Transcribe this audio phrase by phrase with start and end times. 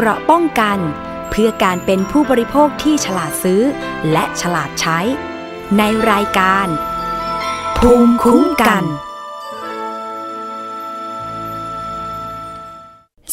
[0.00, 0.78] เกราะป้องกัน
[1.30, 3.62] เพื่อการเป็นผู้บริโภคที่ฉลาดซื้อ
[4.12, 4.98] และฉลาดใช้
[5.78, 6.66] ในรายการ
[7.78, 8.84] ภูมิคุ้มกัน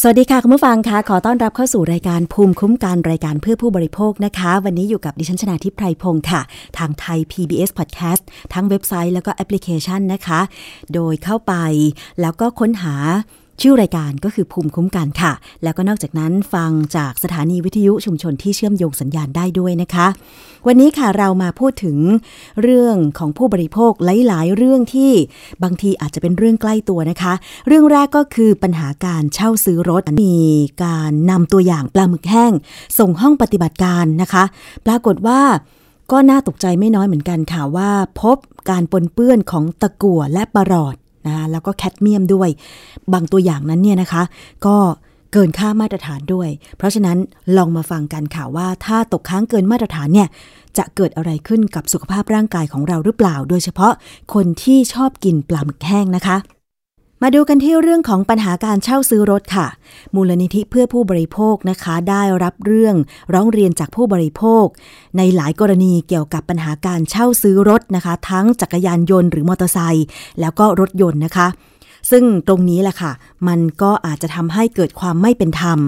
[0.02, 6.42] สวัสดีค่ะ คุณผู้ฟังคะขอต้อนรับเข้าสู่รายการภูมิคุ้มกันรายการเพื่อผู้บริโภคนะคะ วันนี้อยู่กับดิฉันชนาทิพไพรพงศ์ค่ะ
[6.78, 8.24] ทางไทย PBS Podcast
[8.54, 10.40] ทั้งเว็บไซต์แล้วก็แอปพลิเคชันนะคะ
[10.94, 11.54] โดยเข้าไป
[12.22, 12.96] แล้วก็ค้นหา
[13.62, 15.34] ชื่อรายการก็คือภูมิคุ้มกันค่ะ
[15.64, 20.08] แล้วก็นอกจากนั้นฟังจากสถานีวิทยุชุมชนที่เชื่อมโยงสัญญาณได้ด้วยนะคะ
[20.68, 21.98] วันนี้ค่ะเรามาพูดถึง
[22.62, 23.92] เรื่องของผู้บริโภค
[24.28, 25.12] หลาย ๆ เรื่องที่
[25.64, 27.34] บางทีอาจจะเป็นเรื่องใกล้ตัวนะคะ
[27.68, 30.38] เรื่องแรกก็คือปัญหาการเช่าซื้อรถมี
[30.84, 32.54] การนำตัวอย่างปลาหมึกแห้ง
[33.00, 34.44] ส่งห้องปฏิบัติการนะคะ
[34.86, 35.42] ปรากฏว่า
[36.12, 37.92] ก็น่าตกใจไม่น้อยเหมือนกันค่ะว่า
[38.22, 38.38] พบ
[38.70, 40.96] การปนเปื้อนของตะกั่วและปรอด
[41.28, 42.50] นะแล้วก็แคดเมียมด้วย
[43.14, 44.24] บางตัวอย่างนั้นเนี่ยนะคะ
[44.66, 44.76] ก็
[45.34, 47.18] เกินค่ามาตรฐานด้วย เพราะฉะนั้น
[47.58, 50.28] ลองมาฟังกันค่ะว่าถ้าตกค้างเกินมาตรฐานเนี่ย
[50.78, 53.94] จะเกิดอะไรขึ้นกับสุขภาพร่างกายของเราหรือเปล่า โดยเฉพาะ
[54.34, 56.38] คนที่ชอบกินปลาหมึกแห้งนะคะ
[57.24, 59.68] มาดูกันที่เรื่องของปัญหาการเช่าซื้อรถค่ะ
[60.16, 62.96] มูลนิธิเพื่อผู้บริโภคนะคะ ได้รับเรื่อง
[63.34, 64.66] ร้องเรียนจากผู้บริโภค
[65.18, 70.06] ในหลายกรณีเกี่ยวกับปัญหาการเช่าซื้อรถนะคะ ทั้งจักรยานยนต์หรือมอเตอร์ไซค์
[70.40, 71.48] แล้วก็รถยนต์นะคะ
[72.12, 73.12] ซึ่งตรงนี้แหละค่ะ
[73.48, 75.80] มันก็อาจจะทำให้เกิดความไม่เป็นธรรม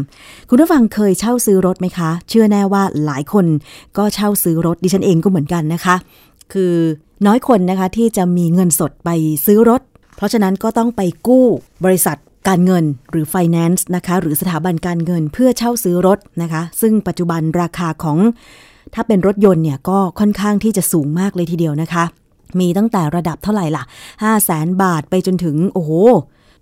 [0.49, 3.45] คุณผู้ฟังเคยเช่าซื้อรถไหมคะ เชื่อแน่ว่าหลายคน
[3.97, 5.95] ก็เช่าซื้อรถดิฉันเองก็เหมือนกันนะคะ
[6.53, 6.73] คือ
[7.25, 9.09] น้อยคนนะคะที่จะมีเงินสดไป
[9.47, 9.81] ซื้อรถ
[10.17, 11.45] เพราะฉะนั้นก็ต้องไปกู้
[11.85, 18.17] บริษัทการเงินหรือ finance นะคะ หรือสถาบันการเงินเพื่อเช่าซื้อรถนะคะ ซึ่งปัจจุบันราคาของ
[18.93, 22.03] ถ้าเป็นรถยนต์เนี่ยก็ค่อนข้างที่จะสูงมากเลยทีเดียวนะคะ
[22.59, 25.91] มีตั้งแต่ระดับเท่าไหร่ล่ะ 5 0 0แสนบาทไปจนถึงโอ้โห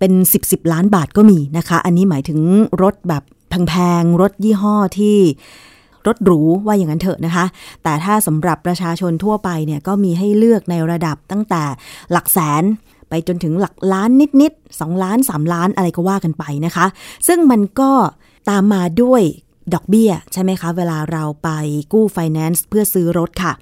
[0.00, 2.40] เป็น 10บสล้านบาทก็มีนะคะ อันนี้หมายถึง
[2.82, 3.22] รถแบบ
[3.68, 5.18] แพงๆ รถยี่ห้อที่
[6.06, 7.44] รถหรูว่าอย่างนั้นเถอะนะคะ
[7.82, 11.62] แต่ถ้าสำหรับประชาชนทั่วไปเนี่ยก็มีให้เลือกในระดับตั้งแต่
[12.12, 12.62] หลักแสน
[13.08, 16.86] ไปจนถึงหลักล้านนิดๆ2ล้าน 3 ล้านอะไรก็ว่ากันไปนะคะ
[17.26, 17.92] ซึ่งมันก็
[18.50, 19.22] ตามมาด้วย
[19.74, 21.50] ดอกเบี้ยใช่ไหมคะ เวลาเราไป
[21.92, 23.52] กู้ไฟแนนซ์เพื่อซื้อรถค่ะ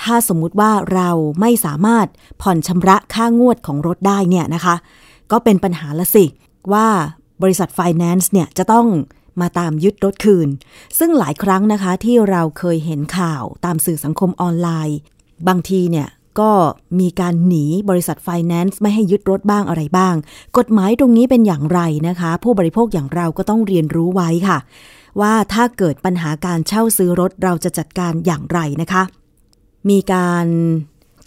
[0.00, 1.10] ถ้าสมมุติว่าเรา
[1.40, 2.06] ไม่สามารถ
[2.42, 4.74] ผ่อนชำระค่างวดของรถได้เนี่ยนะคะ
[5.32, 6.24] ก็เป็นปัญหาละสิ
[6.72, 6.88] ว่า
[7.42, 8.86] บริษัทไฟแนนซ์เนี่ยจะต้อง
[9.40, 10.48] มาตามยึดรถคืน
[10.98, 14.98] ซึ่งหลายครั้งนะคะที่เราเคยเห็นข่าวตามสื่อสังคมออนไลน์
[15.48, 16.08] บางทีเนี่ย
[16.40, 16.52] ก็
[17.00, 20.14] มีการหนีบริษัทไฟแนนซ์ไม่ให้ยึดรถบ้างอะไรบ้าง
[20.58, 24.58] กฎหมายตรงนี้เป็นอย่างไรนะคะ ผู้บริโภคอย่างเราก็ต้องเรียนรู้ไว้ค่ะ
[25.20, 29.02] ว่าถ้าเกิดปัญหาการเช่าซื้อรถเราจะจัดการอย่างไรนะคะ
[29.90, 30.46] มีการ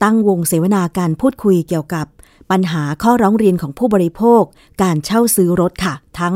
[0.03, 2.05] ตั้งวงเสวนาการพูดคุยเกี่ยวกับ
[2.51, 4.41] ปัญหาข้อร้องเรียนของผู้บริโภค
[4.83, 6.35] การเช่าซื้อรถค่ะ ทั้ง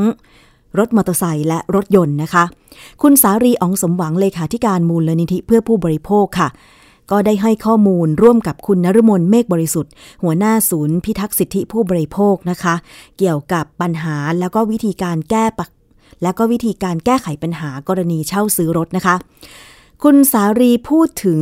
[0.78, 2.44] รถมอเตอร์ไซค์และรถยนต์นะคะ
[3.02, 6.48] คุณสารีอองสมหวังเลขาธิการมูลนิธิเพื่อผู้บริโภคค่ะ
[7.10, 9.92] ก็ได้ให้ข้อมูลร่วมกับคุณนฤมลเมฆบริสุทธิ์
[10.22, 12.74] หัวหน้าศูนย์พิทักษ์สิทธิผู้บริโภคนะคะ
[13.18, 15.70] เกี่ยวกับปัญหาแล้วก็วิธีการแก้ปัก
[16.22, 19.14] แล้วก็วิธีการแก้ไขปัญหากรณีเช่าซื้อรถนะคะ
[20.02, 21.40] คุณสารีพูดถึง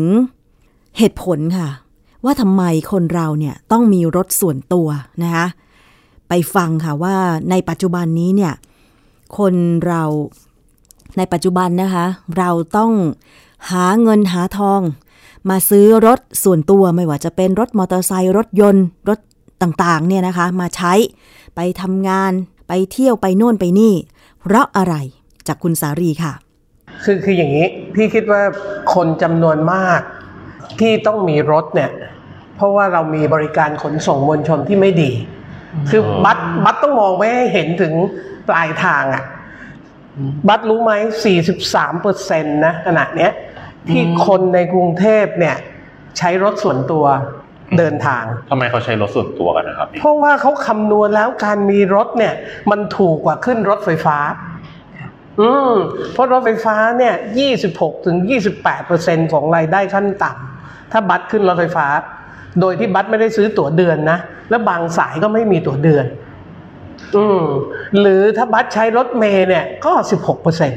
[0.98, 1.68] เหตุผลค่ะ
[2.24, 2.62] ว่าทำไม
[2.92, 4.88] คนเราเนี่ยต้องมีรถส่วนตัว
[5.22, 5.46] นะคะ
[6.28, 7.16] ไปฟังค่ะว่า
[7.50, 8.54] ในปัจจุบันนี้เนี่ย
[9.38, 9.54] คน
[9.86, 10.02] เรา
[11.16, 12.06] ในปัจจุบันนะคะ
[12.38, 12.92] เราต้อง
[13.70, 14.80] หาเงินหาทอง
[15.50, 19.18] มาซื้อรถส่วนตัวไม่ว่าจะเป็นรถมอเตอร์ไซค์รถยนต์ รถ
[19.62, 20.92] ต่างๆเนี่ยนะคะ มาใช้
[21.56, 22.32] ไปทำงาน
[22.68, 23.94] ไปเที่ยวไปโน่นไปนี่
[24.40, 24.94] เพราะอะไร
[25.46, 26.32] จากคุณสารีค่ะ
[27.04, 28.42] คือคืออย่างนี้พี่คิดว่า
[28.94, 30.00] คนจำนวนมาก
[30.80, 31.90] ที่ต้องมีรถเนี่ย
[32.56, 35.10] เพราะว่าเรามีบริการขนส่งมวลชนที่ไม่ดี
[35.90, 37.92] คือบัตรบัตรต้องมองไม่ให้เห็นถึง
[38.48, 39.24] ปลายทางอะ่ะ
[40.48, 40.92] บัตรรู้ไหม
[41.46, 43.32] 43เปอร์เซ็นต์นะขณะเนี้ย
[43.88, 45.56] ที่คนในกรุงเทพเนี่ย
[46.18, 47.04] ใช้รถส่วนตัว
[47.78, 52.34] เดินทางทำไมเขาใช้รถส่วนตัวกันนะครับ เพราะว่าเขาคำนวณแล้วการมีรถเนี่ย
[52.70, 54.18] มันถูกกว่าขึ้นรถไฟฟ้า
[55.40, 55.72] อืม
[56.12, 57.14] เพราะรถไฟฟ้าเนี่ย
[57.58, 58.16] 26ถึง
[58.52, 61.86] 28เปอร์เซ็นของรายได้ขั้นต่ำถ้าบัตรขึ้นรถไฟฟ้า
[62.60, 64.18] โดยที่บัตรไม่ได้ซื้อตั๋วเดือนนะ
[64.50, 66.04] แล้วบางสายก็ไม่มีตั๋วเดือน
[67.16, 67.42] อืม
[68.00, 70.72] หรือถ้าบัตรใช้รถเมย์เนี่ย ก็16เปอร์เซ็น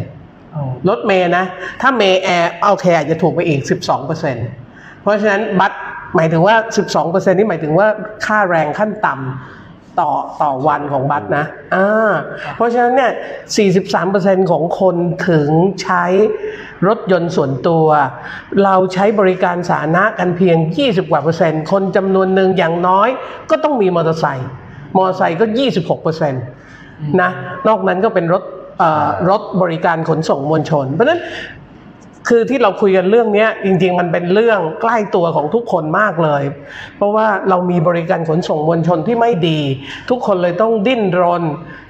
[0.89, 1.45] รถเมย์นะ
[1.81, 4.35] ถ้าเมย์แอร์เอาแคร์จะถูกไปอีก 12เปอร์เซ็น
[5.01, 5.77] เพราะฉะนั้นบัตร
[6.15, 7.87] หมายถึงว่า 12เปอร์เซ็นนี่หมายถึงว่า
[8.25, 10.11] ค่าแรงขั้นต่ำต่อ
[10.41, 12.11] ต่อวันของบัตรนะอ่า
[12.55, 13.11] เพราะฉะนั้นเนี่ย
[13.63, 14.95] 43เปอร์เซ็นของคน
[15.29, 15.49] ถึง
[15.83, 16.05] ใช้
[16.87, 17.85] รถยนต์ส่วนตัว
[18.63, 23.09] เราใช้บริการสาธารณะกันเพียง 20 กว่าเปอร์เซ็นต์ คนจำนวนหนึ่งอย่างน้อย
[23.49, 24.49] ก็ต้องมีมอเตอร์ไซค์
[24.95, 25.45] มอเตอร์ไซค์ก็
[25.75, 26.43] 26เปอร์เซ็นต์
[27.21, 27.29] นะ
[27.67, 28.43] นอกนั้นก็เป็นรถ
[29.29, 31.21] รถบริการขนส่งมวลชน เพราะฉะนั้น
[32.29, 36.43] คือที่เราคุยกันเรื่องเนี้ยจริง ๆ มันเป็นเรื่องใกล้ตัวของทุกคนมากเลย
[36.97, 39.59] เพราะว่าเรามีบริการขนส่งมวลชนที่ไม่ดี
[40.09, 41.43] ทุกคนเลยต้องดิ้นรน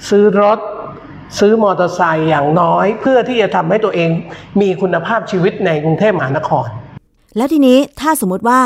[0.10, 0.60] ซื้อรถ
[1.40, 4.10] ซื้อมอเตอร์ไซค์อย่างน้อย เพื่อที่จะทำให้ตัวเอง
[4.62, 6.68] มีคุณภาพชีวิตในกรุงเทพมหานคร
[7.38, 8.62] แล้วทีนี้ถ้าสมมติว่า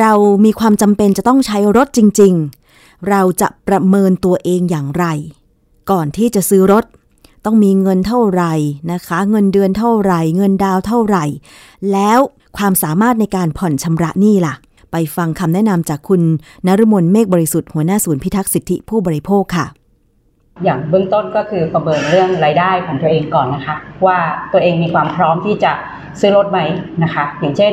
[0.00, 0.12] เรา
[0.44, 2.34] มีความจำเป็นจะต้องใช้รถจริง
[2.70, 5.06] ๆ เราจะประเมินตัวเองอย่างไร
[5.90, 6.84] ก่อนที่จะซื้อรถ
[7.44, 8.52] ต้องมีเงินเท่าไหร่
[8.92, 11.24] นะคะ เงินเดือนเท่าไหร่ เงินดาวเท่าไหร่
[11.92, 12.18] แล้ว
[12.58, 14.54] ความสามารถในการผ่อนชำระหนี้ล่ะ
[14.92, 16.22] ไปฟังคำแนะนำจากคุณ
[16.66, 19.66] นฤมลเมฆบริสุทธิ์หัวหน้าศูนย์พิทักษ์สิทธิผู้บริโภคค่ะ
[20.64, 23.76] อย่างเบื้องต้นก็คือประเมินเรื่องรายได้ของตัวเองก่อนนะคะ
[24.06, 24.18] ว่า
[24.52, 25.72] ตัวเองมีความพร้อมที่จะ
[26.20, 26.60] ซื้อรถไหม
[27.02, 27.72] นะคะ อย่างเช่น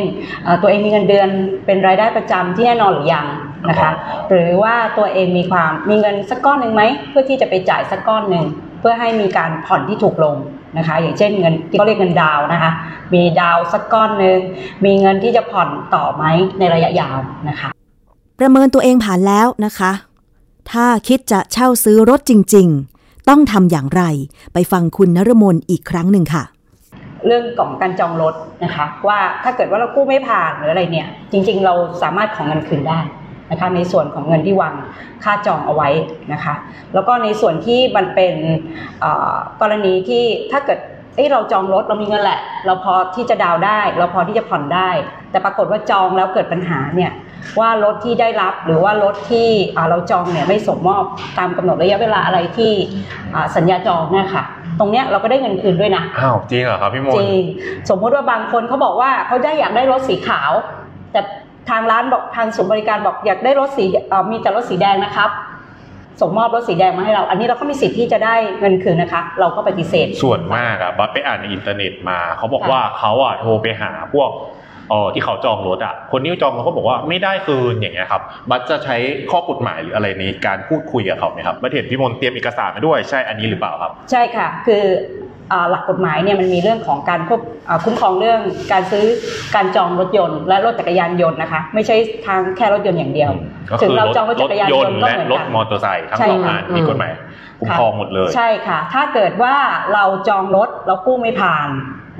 [0.61, 1.29] ตัวเองมีเงินเดือน
[1.65, 3.25] เป็นรายได้ประจำที่แน่นอนหรือยัง
[3.69, 3.91] นะคะ
[4.29, 8.45] หรือว่าตัวเองมีความมีเงินสักก้อนหนึ่งไหมเพื่อที่จะไปจ่ายสักก้อนหนึ่ง
[8.81, 10.35] เพื่อให้มีการผ่อนที่ถูกลง
[10.77, 12.71] นะคะ อย่างเช่นเงินที่เขาเรียกเงินดาวน์นะคะ
[13.13, 14.39] มีดาวน์สักก้อนหนึ่ง
[14.85, 16.23] มีเงินที่จะผ่อนต่อไหม
[16.59, 17.17] ในระยะยาว
[17.49, 17.69] นะคะ
[18.39, 19.91] ประเมินตัวเองผ่านแล้วนะคะ
[20.71, 22.67] ถ้าคิดจะเช่าซื้อรถจริง
[22.99, 24.03] ๆ ต้องทำอย่างไร
[24.53, 26.43] ไปฟังคุณนฤมลอีกครั้งหนึ่งค่ะ
[27.25, 32.99] เรื่องของการจองรถนะคะ ว่าถ้าเกิดว่าเรากู้ไม่ผ่านหรืออะไรเนี่ย จริง ๆ เราสามารถของเงินคืนได้
[33.51, 34.75] นะคะในส่วนของเงินที่วาง
[35.23, 35.89] ค่าจองเอาไว้
[36.33, 36.53] นะคะ
[36.93, 38.33] แล้วก็ในส่วนที่มันเป็น
[38.99, 40.79] เอ่อกรณีที่ถ้าเกิด
[41.15, 44.89] เอ้ยเราจองรถเรามีเงินแหละ เราพอที่จะดาวน์ได้ เราพอที่จะผ่อนได้
[45.31, 47.11] แต่ปรากฏว่าจองแล้วเกิดปัญหาเนี่ย
[47.59, 51.03] ว่ารถที่ได้รับหรือว่ารถที่อ่าเราจองเนี่ยไม่ส่งมอบ
[51.37, 52.71] ตามกำหนดระยะเวลาอะไรที่
[53.33, 54.43] อ่าสัญญาจองเนี่ยค่ะ
[54.79, 57.43] ตรงเนี้ยเราก็ได้เงินคืนด้วยนะอ้าวจริงเหรอครับพี่มนจต์ริง
[57.89, 60.51] สมมุติว่าบางคนเขาบอกว่าเขาได้อยากได้รถสีขาว
[61.11, 61.21] แต่
[61.69, 65.29] ทางร้านบอกทางศูนย์บริการบอกอยากได้รถสีเอ่อมีแต่รถสีแดงนะครับ
[66.21, 74.29] ส่งมอบรถสีแดงมาให้เรา อันนี้เราก็มีสิทธิ์ที่จะได้เงินคืนนะคะ เราก็ปฏิเสธ ส่วนมากอะบัสไปอ่านในอินเทอร์เน็ตมา เขาบอกว่าเขาอะโทรไปหาพวก
[74.91, 78.97] เออที่เขาจองรถอะคนที่จองเขาก็บอกว่าไม่ได้คืนอย่างเงี้ยครับบัสจะใช้
[79.31, 84.83] ข้อกฎหมายหรืออะไรในการพูดคุยกับเขาไหมครับบัสเห็นพี่มนต์เตรียมเอกสารมาด้วยใช่อันนี้หรือเปล่าครับ ใช่ค่ะ คือ
[85.51, 88.41] อ่าหลักกฎหมายเนี่ยมันมีเรื่องของการควบอ่าคุ้มครองเรื่อง
[88.71, 89.05] การซื้อ
[89.55, 91.95] การจองรถยนต์ และรถจักรยานยนต์นะคะ ไม่ใช่
[92.25, 93.31] ทางแค่รถยนต์อย่างเดียว
[93.69, 97.11] ก็ถึคืงอเรารถจองรถจักรยานยยนนต์ต์ก็และเหมือนรถกันมอเตอร์ไซค์ทั้งใช่สองอันอืมมีกฎหมาย
[97.59, 99.55] คุ้มครองหมดเลย ใช่ค่ะ ถ้าเกิดว่า
[99.93, 101.69] เราจองรถเรากู้ไม่ผ่าน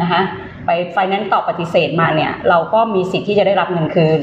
[0.02, 0.22] นะคะ
[0.66, 4.20] ไปไฟแนนซ์ตอบปฏิเสธมาเนี่ย เราก็มีสิทธิ์ที่จะได้รับเงินคืน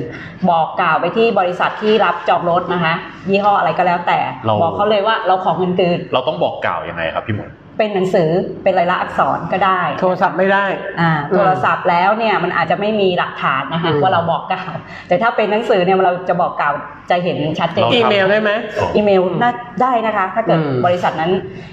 [0.51, 2.95] บอกกล่าวไปที่บริษัทที่รับจองรถนะคะ
[3.31, 8.31] ยี่ห้ออะไรก็แล้วแต่เราบอกเขาเลยว่าเราขอเงินคืน เราต้องบอกกล่าวยังไงครับพี่มนต์ เป็นหนังสือ
[8.63, 10.67] เป็นลายลักษณ์อักษรก็ได้ โทรศัพท์ไม่ได้
[11.01, 14.73] อ่าอืมโทรศัพท์แล้วเนี่ยมันอาจจะไม่มีหลักฐานนะคะอืมว่าเราบอกกล่าว
[15.09, 16.75] แต่ถ้าเป็นหนังสือเนี่ยเราจะบอกกล่าว
[17.11, 18.51] จะเห็นชัดเจนเราอีเมลได้ไหม
[18.97, 19.51] อีเมลน่า
[19.83, 21.33] ได้นะคะ ถ้าเกิดอืมบริษัทนั้น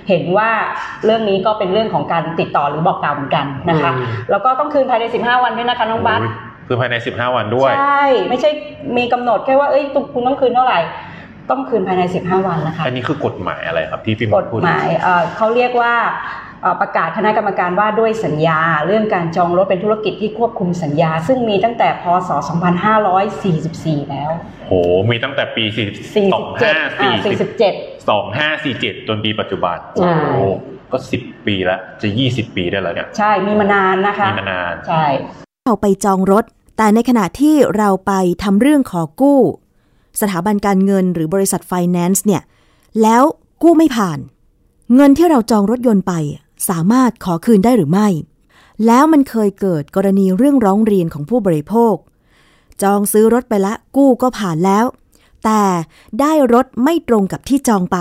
[0.09, 0.49] เห็นว่า
[1.05, 6.33] เรื่องนี้ก็เป็นเรื่องของการติดต่อหรือบอกกล่าวเหมือนกันนะคะอืมแล้วก็ต้องคืนภายใน 15 วันด้วยนะคะน้องบัสโอ้ย
[6.67, 8.49] คือภายใน 15 วันด้วย ใช่ ไม่ใช่
[8.97, 10.79] มีกำหนดแค่ว่าเอ้ยคุณต้องคืนเท่าไหร่
[11.49, 15.93] ต้องคืนภายใน 15 วันนะคะอันนี้คือกฎหมายอะไรครับที่พี่มกนฎต์พูดหมายเอ่อเขาเรียกว่า
[16.61, 22.29] เอ่อประกาศคณะกรรมการว่าด้วยสัญญา เรื่องการจองรถเป็นธุรกิจที่ควบคุมสัญญา ซึ่งมีตั้งแต่พศ
[23.15, 24.31] 2544 แล้ว
[24.67, 24.73] โห
[25.09, 25.75] มีตั้งแต่ปี47
[26.33, 30.43] อ่า2547 47 2547 จนปีปัจจุบันใช่โอ้
[30.91, 35.05] ก็ 10 ปีแล้ว จะ 20 ปีได้แล้วเนี่ย ใช่ มีมานานนะคะ มีมานาน ใช่
[35.65, 36.43] เราไปจองรถ
[36.77, 39.39] แต่ในขณะที่เราไปทำเรื่องขอกู้
[40.21, 42.41] สถาบันการเงินหรือบริษัทไฟแนนซ์เนี่ย
[43.01, 43.23] แล้ว
[43.63, 44.19] กู้ไม่ผ่าน
[44.95, 46.13] เงินที่เราจองรถยนต์ไป
[46.69, 48.07] สามารถขอคืนได้หรือไม่
[48.85, 51.95] แล้วมันเคยเกิดกรณีเรื่องร้องเรียนของผู้บริโภค
[52.83, 54.85] จองซื้อรถไปละ กู้ก็ผ่านแล้ว
[55.45, 55.63] แต่
[56.19, 57.97] ได้รถไม่ตรงกับที่จองไป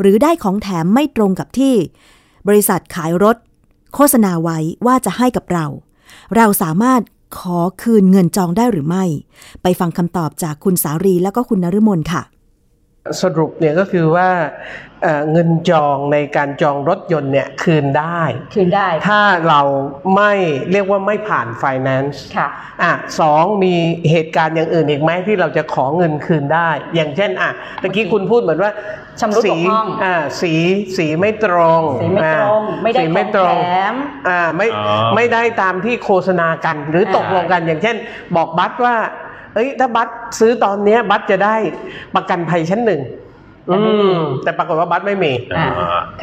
[0.00, 1.74] หรือได้ของแถมไม่ตรงกับที่
[2.48, 3.36] บริษัทขายรถ
[3.94, 5.66] โฆษณาไว้ว่าจะให้กับเรา
[6.36, 7.00] เราสามารถ
[7.38, 9.04] ขอคืนเงินจองได้หรือไม่
[9.62, 12.22] ไปฟังคำตอบจากคุณสารีแล้วก็คุณนฤมลค่ะ
[13.22, 14.28] สรุปเนี่ยก็คือว่า
[15.02, 18.20] เอ่อเงินจองในการจองรถยนต์เนี่ยคืนได้
[18.54, 19.60] คืนได้ ถ้าเรา
[20.16, 20.32] ไม่
[20.72, 22.48] เรียกว่าไม่ผ่าน finance ค่ะ
[22.82, 23.74] อะสองมี
[24.10, 27.50] เหตุการณ์อย่างอื่นอีกไหมที่เราจะขอเงินคืนได้ อย่างเช่นอะ
[27.82, 28.72] ตะกี้คุณพูดเหมือนว่า
[29.20, 30.52] ชำรุดสีบกพร่องอ่าสี
[30.96, 33.94] สีไม่ตรงสีไม่ตรงอ่าไม่ได้สีไม่ตรงของแถม
[34.28, 34.84] อ่าไม่อ๋อ
[35.14, 37.96] ไม่ได้ตามที่โฆษณากัน หรืออ่าตกลงกันอย่างเช่น
[38.36, 38.96] บอกบัตรว่า
[39.54, 41.56] เอ้ยถ้าบัตรซื้อตอนเนี้ยบัตรจะได้
[42.14, 43.00] ประกันภัยชั้นหนึ่ง
[43.70, 43.78] อื
[44.16, 45.68] มแต่ปรากฏว่าบัตรไม่มีอ่า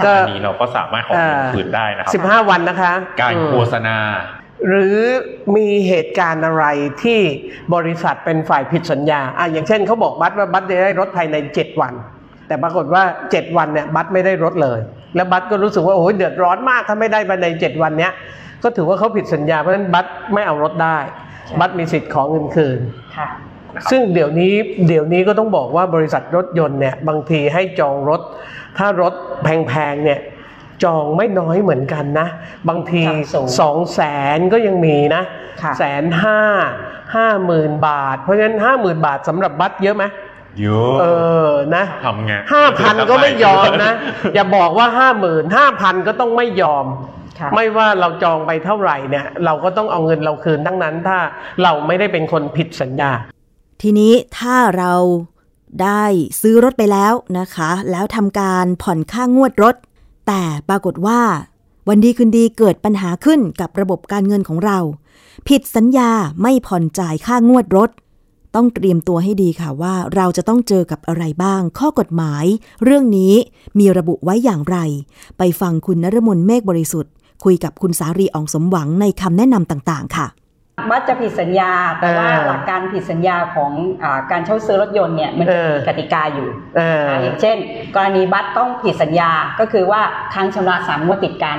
[0.06, 3.98] ก็อันนี้เราก็สามารถขอเงินคืนได้นะครัสิบห้าวันนะคะ การอืมโฆษณา
[4.68, 4.98] หรือ
[5.56, 6.66] มีเหตุการณ์อะไร
[7.04, 7.20] ที่
[7.76, 11.94] บริษัทเป็นฝ่ายผิดสัญญาอะอย่างเช่นเขาบอกบัตรว่าบัตรจะได้รถภายใน7วัน
[12.48, 14.80] แต่ปรากฏว่า7วันเนี่ยบัตรไม่ได้รถเลย
[15.16, 18.14] แล้วบัตก็รู้สึกว่าโอ้ยเดือดร้อนมากถ้าไม่ได้ภายในเจ็ดวันเนี้ย
[18.64, 20.98] ก็ถือว่าเขาผิดสัญญาเพราะฉะนั้นบัตไม่เอารถได้
[21.46, 22.80] ใช่บัตมีสิทธิ์ของเงินคืน
[23.18, 23.28] ค่ะ
[23.76, 24.54] นะครับซึ่งเดี๋ยวนี้
[24.88, 28.22] เดี๋ยวนี้ก็ต้องบอกว่าบริษัทรถยนต์เนี่ยบางทีให้จองรถ
[28.78, 29.14] ถ้ารถ
[29.44, 30.20] แพงๆเนี่ย
[30.84, 32.28] จองไม่น้อยเหมือนกันนะ
[32.70, 34.02] บางทีจองสูงสองแส
[34.38, 35.24] นก็ยังมีนะ
[35.62, 36.40] ค่ะแสนห้า
[37.16, 40.04] ห้าหมื่นบาท เพราะฉะนั้นห้าหมื่นบาทสำหรับบัตรเยอะไหม
[40.62, 41.06] เยอะเอ
[41.48, 43.94] อนะทำไงห้าพันก็ไม่ยอมนะ
[44.34, 47.21] อย่าบอกว่าห้าหมื่นห้าพันก็ต้องไม่ยอมค่ะ
[47.56, 51.18] ไม่ว่าเราจองไปเท่าไหร่เนี่ย เราก็ต้องเอาเงินเราคืนทั้งนั้นถ้า
[51.64, 53.12] เราไม่ได้เป็นคนผิดสัญญา
[53.82, 54.94] ทีนี้ถ้าเรา
[55.84, 56.04] ได้
[56.42, 59.76] ซื้อรถไปแล้วนะคะ แล้วทำการผ่อนค่างวดรถ
[60.28, 61.22] แต่ปรากฏว่า
[61.88, 64.80] วันดีคืนดีเกิดปัญหาขึ้นกับระบบการเงินของเรา
[65.48, 67.90] ผิดสัญญาไม่ผ่อนจ่ายค่างวดรถ
[68.56, 72.46] ต้องเตรียมตัวให้ดีค่ะว่าเราจะต้องเจอกับอะไรบ้าง ข้อกฎหมาย
[72.84, 73.34] เรื่องนี้
[73.80, 74.78] มีระบุไว้อย่างไร
[75.38, 77.12] ไปฟังคุณนรมนเมฆบริสุทธิ์
[77.44, 80.28] คุยกับคุณสารีอองสมหวังในคำแนะนำต่างๆ ค่ะ
[80.90, 83.72] บัตรจะผิดสัญญาแต่ว่าเออหลักการผิดสัญญาของ
[84.04, 87.58] อาการเช่าซื้อรถยนต์เนี่ยมันจะเออมีกติกาอยู่เอออ่าอย่างเช่น
[87.96, 90.02] กรณีบัตรต้องผิดสัญญาก็คือว่า
[90.34, 91.58] ค้างชำระสามงวดติดกัน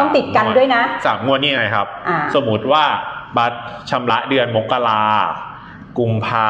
[0.00, 2.84] ต้องติดกันด้วยนะสามงวดนี่ไงครับอ่าสมมุติว่า
[3.38, 3.58] บัตร
[3.90, 5.02] ชำระเดือนมกรา
[5.98, 6.48] กุมภา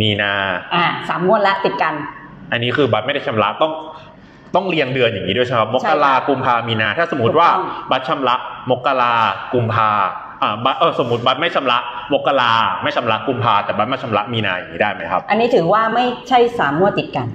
[0.00, 0.32] มีนา
[0.74, 1.94] อ่าสามงวดแล้วติดกัน
[2.52, 3.72] อันนี้คือบัตรไม่ได้ชำระต้อง
[4.56, 8.36] ต้องเรียงเดือนอย่างนี้ด้วยใช่ไหมครับมกราใช่ค่ะกุมภามีนา ถ้าสมมติว่าถูกต้องบัตรชำระ
[8.70, 9.14] มกรา
[9.54, 9.90] กุมภา
[10.42, 11.78] อ่าบัตรเออสมมติบัตรไม่ชำระ
[12.12, 17.26] มกราไม่ชำระกุมภาแต่บัตรมาชำระมีนาอย่างนี้ได้ไหมครับ อันนี้ถือว่าไม่ใช่สามงวดติดกัน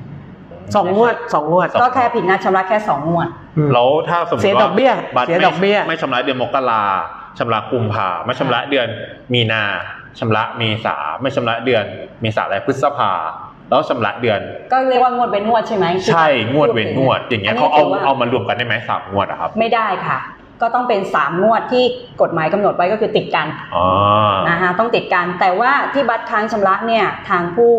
[0.75, 6.84] สองงวดสองงวด ก็แค่ผิดนัดชำระแค่สองงวดอืมแล้วถ้าสมมติเสียว่าดอกเบี้ยบัตรเสียไม่ดอกเบี้ยไม่ชำระเดือนมกรา
[7.40, 8.88] ชำระกุมภาไม่ชำระเดือน
[9.34, 9.63] มีนา
[10.20, 11.84] ชำระเมษาไม่ชำระเดือน
[12.22, 13.12] เมษาและพฤษภา
[13.72, 14.40] แล้วชำระเดือน
[14.72, 20.20] ก็เรียกว่างวดเว้นงวดใช่ไหมใช่งวดเว้นงวด อย่างเงี้ยนนี้เขาเอาถืว่เอามารวมกันได้ไหมสามงวดอะครับ ไม่ได้ค่ะ
[20.62, 21.84] ก็ต้องเป็นสามงวดที่
[22.22, 23.86] กฎหมายกำหนดไว้ก็คือติดกันอ๋อ
[24.50, 27.72] นะคะต้องติดกันแต่ว่าที่บัตรค้างชำระเนี่ยทางผู้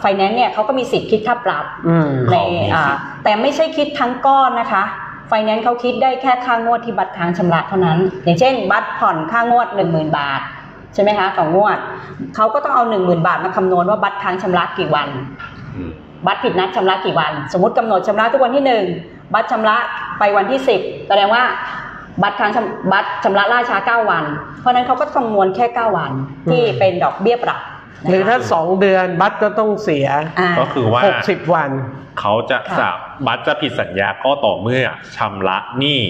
[0.00, 2.84] ไฟแนนซ์เนี่ยเขาก็มีสิทธิ์คิดค่าปรับอืมในเขามีสิทธิ์อ่า
[3.24, 4.82] แต่ไม่ใช่คิดทั้งก้อนนะคะ
[5.28, 10.40] ไฟแนนซ์เขาคิดได้แค่ค่างวดที่บัสค้างชำระเท่านั้น อย่างเช่น บัสผ่อนค่างวด 1 0,000 บาท
[10.94, 11.78] ใช่ไหมคะต่องวด
[12.34, 15.08] เขาก็ต้องเอา1 0,000บาทมาคำนวณว่าบัตรค้างชำระกี่วัน
[15.76, 15.92] อืม
[16.26, 18.84] บัตรผิดนัดชำระกี่วัน สมมติกำหนดชำระทุกวันที่หนึ่ง
[19.34, 19.76] บัตรชำระ
[20.18, 21.42] ไปวันที่สิบแสดงว่า
[22.22, 24.24] บัตรค้างชำบัตรชำระล่าช้า 9 วัน
[24.60, 26.12] เพราะฉะนั้นเขาก็คำนวณแค่ 9 วัน
[26.50, 27.60] ที่อืมเป็นดอกเบี้ยปรับ
[28.02, 30.08] นะคะหรือถ้าสองเดือนบัตรก็ต้องเสีย
[30.40, 31.70] อ่าก็คือว่าหกสิบวัน
[32.20, 32.90] เขาจะค่ะสา
[33.26, 36.00] บัตรจะผิดสัญญาก็ต่อเมื่อชำระหนี้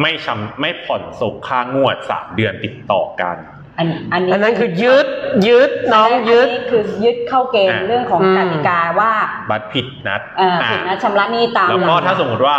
[0.00, 3.36] ไม่ชำไม่ผ่อนส่งค่างวดสามเดือนติดต่อกัน
[3.78, 5.06] อันอันนี้อันนั้นคือยึด
[5.48, 9.12] ยึดน้องยึดนนี้คือยึดเข้าเกณฑ์อ่าเรื่องของอืมกติกาว่า
[9.50, 12.56] บัตรผิดนัดเอ่ออ่าผิดนัดชำระหนี้ตามแล้วหก็ลักถ้าสมมติว่า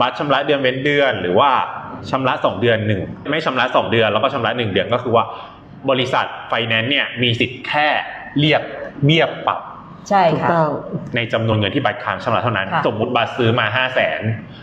[0.00, 1.50] บัตรชำระเดือนเว้นเดือน หรือว่า
[2.10, 5.24] ชำระสองเดือนหนึ่งไม่ชำระสองเดือนแล้วก็ชำระหนึ่งเดือนก็คือว่า
[5.90, 7.88] บริษัทไฟแนนซ์เนี่ยมีสิทธิ์แค่
[8.38, 8.62] เรียก
[9.04, 9.60] เบี้ยปรับ
[10.08, 10.68] ใช่ถูกค่ะต้อง
[11.16, 14.20] ในจำนวนเงินที่บัตรค้างชำระเท่านั้นค่ะสมมุติบัตรซื้อมา5 0 0แสน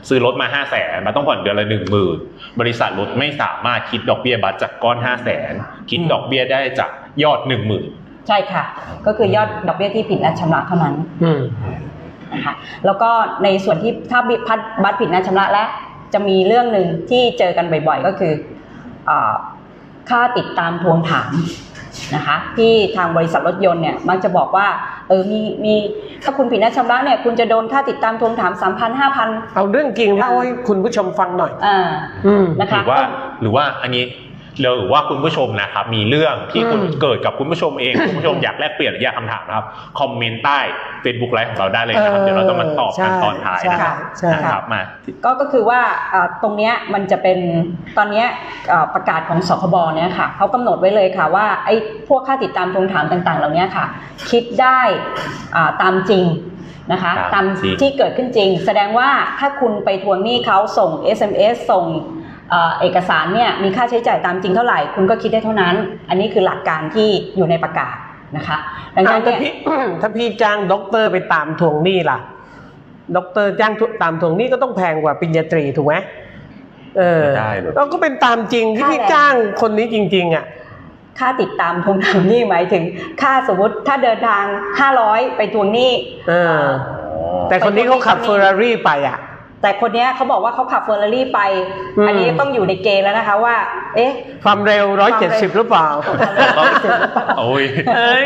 [0.09, 2.17] ซื้อรถมา5 0 0แสนมันต้องผ่อนเดือนละหนึ่งหมื่น
[2.59, 5.53] บริษัทรถไม่สามารถคิดดอกเบี้ยบัตรจากก้อน5 0 0แสน
[5.89, 6.89] คิดดอกเบี้ยได้จาก
[7.23, 7.51] ยอด1
[7.87, 8.63] 0,000ใช่ค่ะ
[9.05, 11.41] ก็คือยอดดอกเบี้ยที่ผิดนัดชำระเท่านั้นอืม
[12.33, 12.53] นะคะ
[12.85, 13.09] แล้วก็
[13.43, 15.65] ในส่วนที่ถ้าพัดบัตรผิดนัดชำระและ
[16.13, 18.33] จะมีเรื่องหนึ่งที่เจอกันบ่อยๆ ก็คือ
[19.09, 19.33] อา
[20.09, 21.31] ค่าติดตามทวงถาม
[22.15, 24.67] นะคะที่ทางบริษัทรถยนต์เนี่ยมักจะบอกว่า
[25.09, 25.73] เออมีมี
[26.23, 31.77] ถ้าคุณผิดนัดชำระเนี่ยคุณจะโดนค่าติดตามทวงถาม3 0 0 0 5,000เอาเรื่องจริงเล่าให้คุณผู้ชมฟังหน่อยอ่า
[32.25, 33.01] อืมนะคะหรือว่า
[33.41, 34.03] หรือว่าอันนี้
[34.59, 39.65] หรือว่าคุณผู้ชมนะครับ มีเรื่องที่คุณอืมเกิดกับคุณผู้ชมเอง คุณผู้ชมอยากแลกเปลี่ยนหรืออยากคำถามนะครับ
[39.99, 40.59] คอมเมนต์ใต้
[41.03, 44.81] Facebook ไลฟ์ของเราได้เลยนะครับเออเดี๋ยวเราจะมาตอบกันใช่ตอนท้ายนะใช่ใช่นะครับมา
[45.25, 45.81] ก็ก็คือว่า
[46.13, 47.37] อ่าตรงเนี้ยมันจะเป็น
[47.97, 48.27] ตอนเนี้ย
[48.71, 51.75] อ่าประกาศของสคบเนี่ยค่ะเขากำหนดไว้เลยค่ะว่าไอ้
[52.07, 53.85] พวกค่าติดตามทวงถามต่างๆ เหล่านี้ค่ะ
[54.29, 54.81] คิดได้
[55.55, 56.25] อ่าตามจริง
[56.91, 61.85] นะคะตาตามมจริงที่เกิดขึ้นจริง แสดงว่าถ้าคุณไปทวงหนี้เขาส่ง SMS ส่ง
[62.49, 65.75] เอ่อเอกสารเนี่ยมีค่าใช้จ่ายตามจริงเท่าไหร่ คุณก็คิดได้เท่านั้น
[66.09, 67.95] อันนี้คือหลักการที่อยู่ในประกาศ
[68.37, 68.57] นะคะ
[68.95, 69.53] ดังเอานั้นถ้าเนี่ยพี่
[70.01, 72.17] ถ้าพี่จ้างด็อกเตอร์ไปตามทวงหนี้ล่ะ
[73.15, 73.73] ด็อกเตอร์จ้าง
[74.03, 75.95] ตามทวงหนี้ก็ต้องแพงกว่าปริญญาตรีถูกไหม
[76.97, 80.45] เออไม่ได้เลยเราก็เป็นตามจริงที่พี่จ้างคนนี้จริง ๆ อะ
[81.19, 82.83] ค่าติดตามทวงถามหนี้หมายถึง
[83.21, 84.43] ค่าสมมติถ้าเดินทาง
[84.91, 85.91] 500ไปทวงหนี้
[86.29, 89.17] เออเอ่อแต่คนนี้เขาขับเฟอร์รารี่ไปอะ
[89.63, 91.39] แต่คนเนี้ยเขาบอกว่าเขาขับเฟอร์รารี่ไป
[91.97, 93.55] อืมอันนี้ต้องอยู่ในเกณฑ์แล้วนะคะว่า
[93.95, 94.11] เอ๊ะ
[94.43, 95.87] ความเร็วร้อยเจ็ดสิบหรือเปล่า
[97.39, 97.63] โอ้ย
[97.97, 98.19] เอ้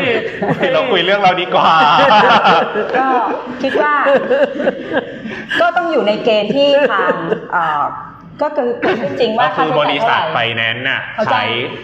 [0.72, 1.70] เราคุยเรื่องเราดีกว่า
[2.98, 3.06] ก็
[3.62, 3.94] คิดว่า
[5.60, 7.12] ก็ต้องอยู่ในเกณฑ์ที่ทาง
[7.52, 7.82] เอ่อ
[8.42, 11.42] ก็คือเกิดขึ้นจริงว่าก็คือบริษัทไฟค่าใช้จ่ายเท่าไหร่แนนซ์น่ะเขาจ้างใช้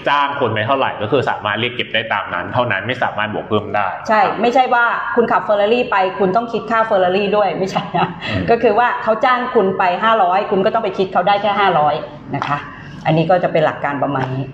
[0.08, 4.84] จ้างคนไปเท่าไหร่ ก็คือสามารถเรียกเก็บได้ตามนั้น เท่านั้นไม่สามารถบวกเพิ่มได้ ใช่ ไม่ใช่ว่า
[5.14, 9.82] คุณขับเฟอร์รารี่ไปคุณต้องคิดค่าเฟอร์รารี่ด้วยไม่ใช่นะอืมก็คือว่าเขาจ้างคุณไป
[10.18, 11.52] 500 คุณก็ต้องไปคิดเขาได้แค่
[11.94, 12.58] 500 นะคะ
[13.06, 14.46] อันนี้ก็จะเป็นหลักการประมาณนี้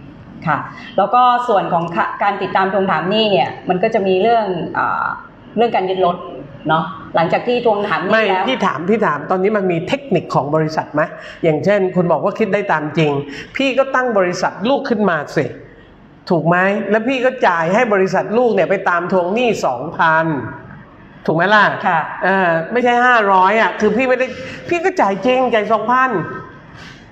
[0.47, 0.59] ค่ะ
[0.97, 4.45] แล้วก็ส่วนของค่ะการติดตามทวงถามหนี้เนี่ยมันก็จะมีเรื่อง
[4.79, 5.07] อา
[5.57, 6.17] เรื่องการยึดรถ
[6.69, 6.85] เนาะ
[7.17, 11.03] หลังจากที่ทวงถามหไม่นี้แล้วที่ถามที่ถามตอนนี้มันมีเทคนิคของบริษัทไหม
[11.45, 13.13] อย่างเช่น คุณบอกว่าคิดได้ตามจริง
[13.57, 15.45] พี่ก็ตั้งบริษัทลูกขึ้นมาสิ
[16.31, 16.57] ถูกไหม
[16.91, 20.27] แล้วพี่ก็จ่ายให้บริษัทลูกเนี่ยไปตามทวงหนี้สองพัน
[21.27, 24.27] ถูกไหมล่ะค่ะเออไม่ใช่ห้าร้อยอะคือพี่ไม่ได้
[24.69, 26.11] พี่ก็จ่ายจริงจ่ายสองพัน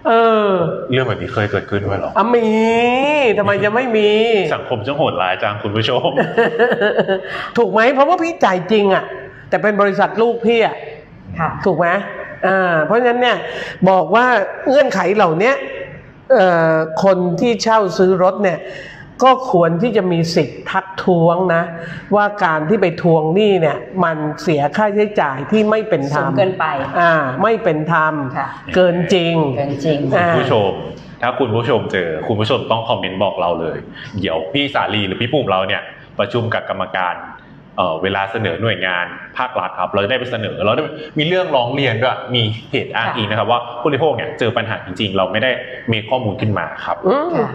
[0.07, 0.13] เอ
[0.47, 0.49] อ
[0.93, 2.47] เรื่องแบบนี้เคยเกิดขึ้นด้วยเหรออะมี
[3.39, 4.11] ทำไมจะไม่มี
[4.57, 6.09] สังคมช่างโหดร้ายจังคุณผู้ชม
[7.59, 9.05] ถูกไหมเพราะว่าพี่จ่ายจริงอะ
[9.49, 10.77] แต่เป็นบริษัทลูกพี่อะ
[11.39, 11.89] ค่ะถูกไหม
[12.47, 13.37] อ่าเพราะฉะนั้นเนี่ย
[13.91, 14.27] บอกว่า
[14.69, 15.55] เงื่อนไขเหล่าเนี้ย
[16.33, 16.75] เอ่อ
[17.05, 18.59] คนที่เช่าซื้อรถเนี่ย
[19.25, 21.63] ก็ควรที่จะมีสิทธิ์ทักท้วงนะ
[22.17, 26.67] ว่าการที่ไปทวงหนี้เนี่ย มันเสียค่าใช้จ่ายที่ไม่เป็นธรสูรมงเกินไป
[27.01, 27.13] อ่า
[27.43, 30.73] ไม่เป็นธรรมค่ะเกินจริงเกินจริงอ่าคุณผู้ชม
[31.23, 33.79] ถ้าคุณผู้ชมเจอ คุณผู้ชมต้องคอมเมนต์บอกเราเลย
[34.21, 35.83] เดี๋ยวพี่สาลีหรือพี่ปุ่มเราเนี่ย
[36.19, 37.15] ประชุมกับกรรมการ
[37.79, 39.07] เอ่อเวลาเสนอหน่วยงาน
[39.39, 40.83] ภาครัฐครับเราจะได้ไปเสนอเราได้
[41.19, 45.51] มีเรื่องร้องเรียนด้วยมีเหตุอ้างอิงนะครับ ว่าผู้บริโภคเนี่ยเจอปัญหาจริง ๆ เราไม่ได้
[45.93, 47.49] มีข้อมูลขึ้นมาครับอืมค่ะ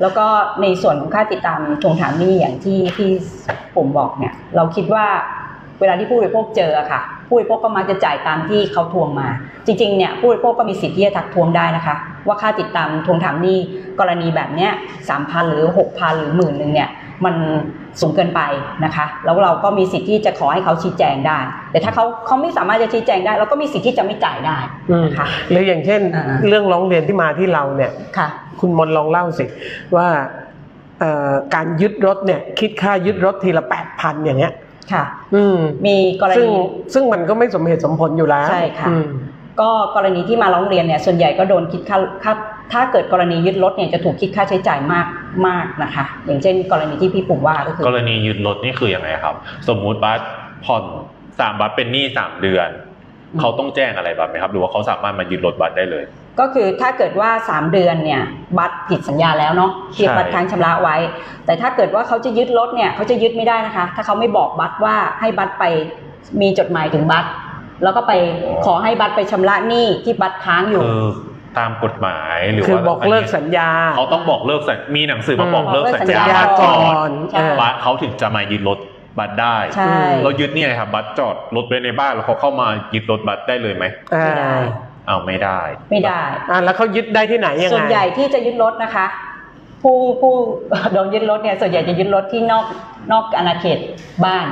[0.00, 0.26] แล้วก็
[0.62, 3.10] ในส่วนของค่าติดตามทวงถามหนี้อย่างที่ที่
[3.76, 5.06] ผมบอกเนี่ย เราคิดว่า
[5.80, 9.28] เวลาที่ผู้บริโภคเจออะค่ะ ผู้บริโภคก็มักจะจ่ายตามที่เขาทวงมา
[9.66, 11.94] จริงๆเนี่ยผู้บริโภคก็มีสิทธิ์ที่จะทักทวงได้นะคะ
[12.26, 13.58] ว่าค่าติดตามทวงถามหนี้
[14.00, 14.72] กรณีแบบเนี้ย
[15.08, 16.88] สามพันหรือหกพันหรือหมื่นหนึ่งเนี่ย
[17.24, 17.34] มัน
[18.00, 18.40] สูงเกินไป
[18.84, 21.38] นะคะ แล้วเราก็มีสิทธิ์ที่จะขอให้เขาชี้แจงได้
[21.70, 24.58] แต่ถ้าเขาเขาไม่สามารถจะชี้แจงได้ เราก็มีสิทธิ์ที่จะไม่จ่ายได้
[24.90, 28.28] อืมนะคะหรืออย่างเช่นอ่าเรื่องร้องเรียนที่มาที่เราเนี่ยค่ะ
[28.60, 29.44] คุณมนต์ลองเล่าสิ
[29.96, 30.06] ว่า
[31.00, 34.52] เอ่อการยึดรถเนี่ยคิดค่ายึดรถทีละแปดพันอย่างเงี้ย
[34.92, 35.04] ค่ะ
[35.34, 35.56] อืม
[35.86, 36.60] มีกรซึ่งณี
[36.94, 39.06] ซึ่งมันก็ไม่สมเหตุสมผลอยู่แล้วใช่ค่ะอืม
[39.60, 42.32] ก็กรณีที่มาร้องเรียนเนี่ยส่วนใหญ่ก็โดนคิดค่าค่า
[42.72, 45.06] ถ้าเกิดกรณียึดรถเนี่ยจะถูกคิดค่าใช้จ่ายมาก
[45.48, 49.34] มากนะคะ อย่างเช่น กรณีที่พี่ปุ่มว่าก็คืกรณียึดรถนี่คือยังไงครับ
[49.68, 50.20] สมมุติบัส
[50.64, 50.84] ผ่อน
[51.38, 52.68] สามบัสเป็นหนี้สามเดือน
[53.40, 56.04] เขาต้องแจ้งอะไรบัสไหมครับ หรือว่าเขาสามารถมายึดรถบัสได้เลย
[56.40, 58.22] ก็คือถ้าเกิดว่า 3 เดือนเนี่ย
[58.58, 60.96] บัตรผิดสัญญาแล้วเนาะที่ใช่บัตรค้างชำระไว้
[61.46, 65.64] แต่ถ้าเกิดว่าเขาจะยึดรถเนี่ยเขาจะยึดไม่ได้นะคะ ถ้าเขาไม่บอกบัตรว่าให้บัตรไป
[66.40, 67.28] มีจดหมายถึงบัตร
[67.82, 68.12] แล้วก็ไป
[68.66, 71.06] ขอให้บัตรไปชำระหนี้ที่บัตรค้างอยู่คือ
[71.58, 78.78] ตามกฎหมายหรือคือว่าบอกเลิกสัญญา เขาต้องบอกเลิกสัญมีหนังสือมาบอกเลิกสัญสัญญาญาบัสก่ก่ออนใช่เออบัสเขาถึงจะมายึดรถ
[79.18, 84.54] บัสได้ ใช่ เรายึดนี่ไงครับบัสจอดรถไว้ในบ้านแล้วเขาเข้ามายึดรถบัสได้เลยไหมอ่าไม่ได้
[85.08, 89.06] อ้าวไม่ได้ไม่ได้ อ่าแล้วเขายึดได้ที่ไหนยังไง ส่วนใหญ่ที่จะยึดรถนะคะ
[89.82, 90.34] ผู้ผู้
[90.92, 92.64] โดนยึดรถเนี่ยส่วนใหญ่จะยึดรถที่นอก
[93.12, 93.78] นอกอาณาเขต
[94.24, 94.46] บ้าน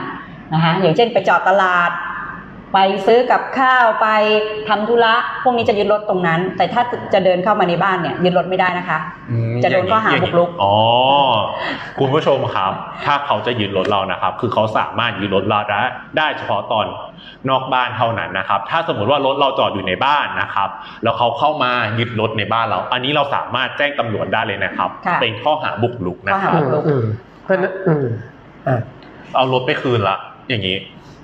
[0.53, 1.91] นะคะอย่างเช่นไปจอดตลาด
[2.75, 4.09] ไปซื้อกับข้าวไป
[4.69, 6.83] ทำธุระพวกนี้จะยึดรถตรงนั้น แต่ถ้า
[7.15, 8.99] จะเดินเข้ามาในบ้านเนี่ยยึดรถไม่ได้นะคะ
[9.31, 10.75] อืมจะโดนข้อหาย่งบุกรุกอ๋อ
[11.99, 12.73] คุณผู้ชมครับ
[13.05, 15.81] ถ้าเขาจะยึดรถเรานะครับ คือเขาสามารถยึดรถเราได้
[16.17, 16.87] ได้เฉพาะตอน
[17.51, 20.69] นอกบ้านเท่านั้นนะครับ ถ้าสมมติว่ารถเราจอดอยู่ในบ้านนะครับ
[21.03, 27.05] แล้วเขาเข้ามายึดรถในบ้านเรา อันนี้เราสามารถแจ้งตำรวจได้เลยนะครับค่ะเป็นข้อหาบุกรุกนะคข้รัอบหาอืมอืม
[27.43, 28.07] เพราะฉะนั้นอืม
[28.67, 28.81] อ่า
[29.35, 30.17] เอารถไปคืนละ
[30.49, 30.77] อย่างนี้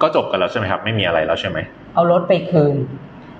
[0.02, 1.58] ก็จบกันแล้วใช่ไหมครับ ไม่มีอะไรแล้วใช่ไหม
[1.94, 2.74] เอารถไปคืน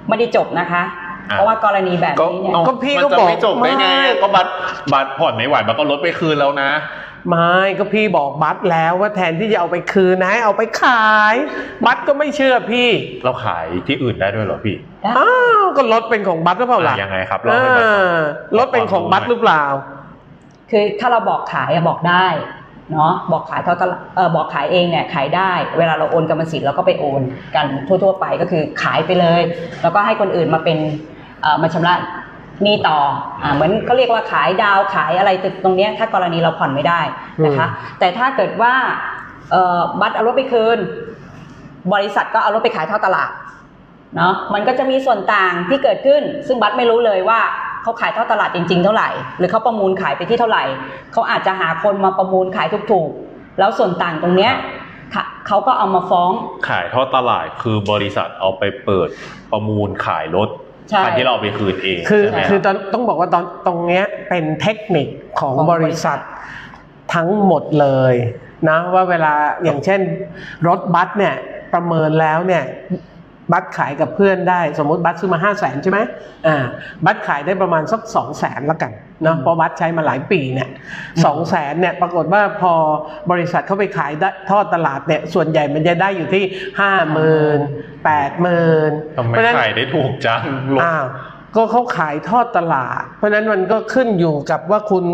[0.09, 0.83] ไม่ได้จบนะคะ
[1.31, 4.51] อะเพราะว่ากรณีแบบก็นี้เนี่ยเอาก็พี่มันก็จะบอกไม่จบได้ไงไม่ก็บัตร
[4.93, 6.71] บัตรผ่อนไม่ไหวมันก็ลดไปคืนแล้วนะ
[7.29, 11.35] ไม่ก็พี่บอกบัตรแล้วว่าแทนที่จะเอาไปคืนนะให้เอาไปขาย
[11.87, 12.89] บัตรก็ไม่เชื่อพี่
[13.25, 14.77] เราขายที่อื่นได้ด้วยเหรอพี่
[15.19, 18.19] อ้าวก็รถเป็นของบัตรหรือเปล่าล่ะอะยังไงครับเล่าให้บัตรฟังเออ
[18.59, 19.65] รถเป็นของบัตรหรือเปล่า
[20.71, 22.27] คือถ้าเราบอกขายอะบอกได้
[22.93, 27.23] เนาะบอกขายเท่าตลาดเออบอกขายเองเนี่ยขายได้ เวลาเราโอนกรรมสิทธิ์เราก็ไปโอน
[27.55, 29.43] กันทั่ว ๆ ไปก็คือขายไปเลย
[29.83, 30.79] แล้วก็ให้คนอื่นมาเป็น
[31.43, 31.95] เอ่อมาชำระ
[32.63, 32.99] หนี้ต่อ
[33.43, 35.31] อ่าเหมือนเขาเรียกว่าขายดาวขายอะไร
[35.65, 37.01] ตรงเนี้ยถ้ากรณีเราผ่อนไม่ได้
[37.45, 37.67] นะคะ
[37.99, 38.75] แต่ถ้าเกิดว่า
[39.51, 40.79] เอ่อบัตรเอารถไปคืน
[41.95, 43.31] บริษัทก็เอารถไปขายเท่าตลาด
[44.17, 47.41] เนาะมันก็จะมีส่วนต่างที่เกิดขึ้น ซึ่งบัตรไม่รู้เลยว่า
[47.83, 50.65] เขาขายเท่าตลาดจริง ๆ เท่าไหร่ หรือเขาประมูลขายไปที่เท่าไหร่
[51.13, 54.53] เขาอาจจะหาคนมาประมูลขายถูกๆ แล้วส่วนต่างตรงเนี้ย
[55.15, 56.31] ค่ะเขาก็เอามาฟ้อง
[56.69, 59.09] ขายทอดตลาดคือบริษัทเอาไปเปิด
[59.53, 60.49] ประมูลขายรถ
[60.91, 65.09] ใช่คันที่เราเอาไปคืนเองคือใช่ไหมคือรับตอนต้องบอกว่าตอนตรงเนี้ยเป็นเทคนิค
[65.41, 66.23] ของของบบริริษัษัทท
[67.15, 68.15] ทั้งหมดเลย
[68.69, 69.33] นะว่าเวลา
[69.65, 70.01] อย่างเช่น
[70.69, 71.35] รถบัสเนี่ย
[71.75, 72.65] ประเมินแล้วเนี่ย
[73.53, 75.99] บัสขายกับเพื่อนได้ สมมติบัสซื้อมาห้าแสนใช่ไหม
[76.47, 76.65] อ่า
[77.05, 80.69] บัสขายได้ประมาณสักสองแสนละกันเนาะเพราะบัสใช้มาหลายปีเนี่ย
[81.25, 82.73] สองแสนเนี่ยปรากฏว่าพอ
[83.31, 86.45] บริษัทเข้าไปขายได้ทอดตลาดเนี่ยส่วนใหญ่มันจะได้อยู่ที่
[86.81, 87.59] ห้าหมื่น
[88.05, 90.41] แปดหมื่นทำไมขายได้ถูกจัง
[90.75, 91.07] รถอ้าว
[91.57, 95.05] ก็เขาขายทอดตลาด เพราะฉะนั้นมันก็ขึ้นอยู่กับว่าคุณ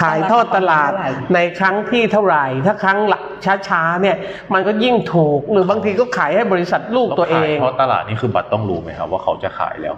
[0.00, 3.22] ขายทอดตลาดเท่าไหร่ในครั้งที่เท่าไหร่ ถ้าครั้งหลัก
[3.68, 4.16] ช้าๆเนี่ย
[4.52, 9.94] มันก็ยิ่งถูก หรือบางทีก็ขายให้บริษัทลูกตัวเอขายงทอดตลาดนี่คือบัตรต้องรู้ไหมครับว่าเขาจะขายแล้ว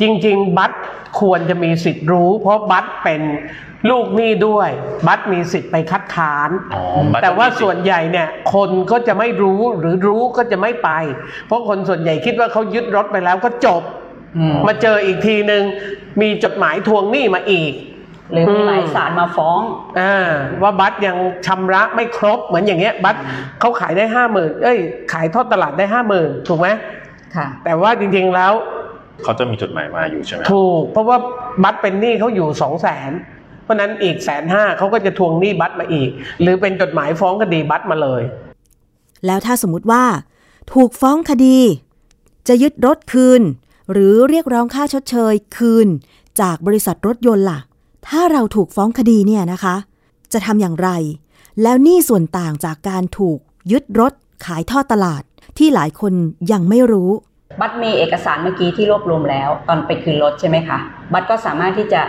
[0.00, 0.78] จริง ๆ บัตร
[1.20, 3.22] ควรจะมีสิทธิ์รู้ เพราะบัตรเป็น
[3.90, 4.68] ลูกหนี้ด้วย
[5.06, 10.90] บัตรมีสิทธิ์ไปคัดค้านอ๋อบัตรแต่ว่ามีสิทธิ์ส่วนใหญ่เนี่ย คนก็จะไม่รู้หรือรู้ก็จะไม่ไป
[11.46, 14.05] เพราะคนส่วนใหญ่คิดว่าเขายึดรถไปแล้วก็จบอื
[14.54, 15.62] มมาเจออีกทีหนึ่ง
[16.20, 17.72] มีจดหมายทวงหนี้มาอีก
[18.30, 19.60] หรือมีหมายอืมสารมาฟ้อง
[20.00, 23.20] อ่าว่าบัตรยังชำระไม่ครบเหมือนอย่างเงี้ย บัตร
[23.60, 24.78] เขาขายได้ห้าหมื่นเอ้ย
[25.12, 26.68] ขายทอดตลาดได้ห้าหมื่นถูกไหม
[27.36, 28.52] ค่ะแต่ว่าจริงๆแล้ว
[29.24, 31.18] เขาจะมีจดหมายมาอยู่ใช่ไหมครับถูก เพราะว่า
[31.64, 33.12] บัตรเป็นหนี้เขาอยู่สองแสน
[33.64, 36.10] เพราะฉะนั้นอีกแสนห้าเขาก็จะทวงหนี้บัตรมาอีก
[36.42, 38.22] หรือเป็นจดหมายฟ้องคดีบัตรมาเลย
[39.26, 40.04] แล้วถ้าสมมติว่า
[40.72, 41.58] ถูกฟ้องคดี
[42.48, 43.42] จะยึดรถคืน
[43.92, 45.88] หรือเรียกร้องค่าชดเชยคืน
[46.40, 47.60] จากบริษัทรถยนต์ล่ะ
[48.08, 49.74] ถ้าเราถูกฟ้องคดีเนี่ยนะคะ
[50.32, 50.90] จะทำอย่างไร
[51.62, 53.38] แล้วหนี่ส่วนต่างจากการถูก
[53.72, 54.12] ยึดรถ
[54.44, 55.22] ขายทอดตลาด
[55.58, 56.12] ที่หลายคน
[56.52, 57.10] ยังไม่รู้
[57.60, 60.78] บัตรมีเอกสารเมื่อกี้ที่รวบรวมแล้ว ตอนไปคืนรถใช่ไหมคะ
[61.12, 62.02] บัตรก็สามารถที่จะ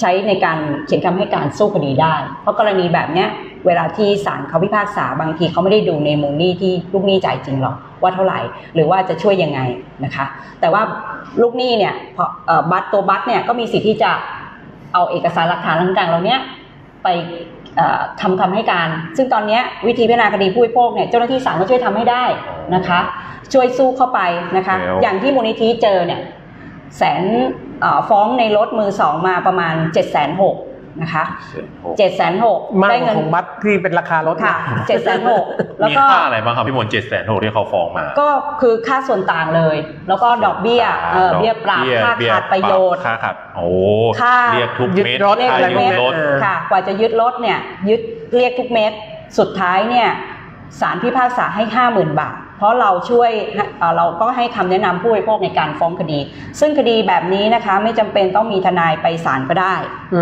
[0.00, 3.28] ใช้ในการเขียนคำให้การสู้คดีได้ เพราะกรณีแบบเนี้ย
[3.66, 8.40] เวลาที่ศาลเขาพิพากษาบางทีเขาไม่ได้ดูในมูลหนี้ที่ลูกหนี้จ่ายจริงหรอก ว่าเท่าไหร่
[8.74, 9.60] หรือว่าจะช่วยยังไง
[10.04, 10.24] นะคะ
[10.60, 10.82] แต่ว่า
[11.42, 14.10] ลูกหนี้เนี่ยพอเอ่อบัตรตัวบัตรเนี่ยก็มีสิทธิ์ที่จะ
[14.92, 16.40] เอาเอกสารหลักฐานต่างๆเหล่าเนี้ย
[17.02, 17.08] ไป
[17.76, 22.24] เอ่อทำคำให้การ ซึ่งตอนเนี้ยวิธีพิจารณาคดีผู้บริโภคเนี่ยเจ้าหน้าที่ศาลก็ช่วยทำให้ได้
[22.74, 23.00] นะคะ
[23.52, 24.20] ช่วยสู้เข้าไป
[24.56, 26.20] นะคะแล้วอย่างที่มูลนิธิเจอเนี่ย
[26.96, 27.22] แสน
[27.80, 30.56] เอ่อฟ้องในรถมือสองมาประมาณ7จ็ดแสนหก
[31.00, 31.24] นะคะ
[31.98, 34.56] เจ็ดแสนหกมากได้กว่าเงินของบัตรที่เป็นราคารถค่ะ
[34.88, 35.44] เจ็ดแสนหก
[35.78, 38.28] แล้วมีก็ค่าอะไรบ้างครับพี่มนเจ็ดแสนหกที่เขาฟ้องมา ก็
[38.60, 39.76] คือค่าส่วนต่างเลย
[40.08, 43.68] แล้วก็ดอกเบี้ยเอ่อเบี้ยปรับค่าขาดประโยชน์ค่าขาดโอ้
[44.22, 48.00] ค่าเรียกทุกยึดเม็ดรถเรียกค่าทุกยึเม็ดดรถเออค่ะ กว่าจะยึดรถเนี่ยยึด
[48.36, 48.92] เรียกทุกเม็ด
[49.38, 50.08] สุดท้ายเนี่ย
[50.80, 53.30] ศาลพิพากษาให้ห้าหมื่นบาท เพราะเราช่วย
[53.78, 56.18] เอ่อเราก็ให้คำแนะนำผู้บริโภคในการฟ้องคดี
[56.60, 59.74] ซึ่งคดีแบบนี้นะคะไม่จำเป็นต้องมีทนายไปศาลก็ได้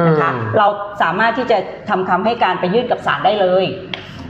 [0.07, 0.67] นะคะอืมเรา
[1.03, 3.65] สามารถที่จะทำคำให้การไปยื่นกับศาลได้เลย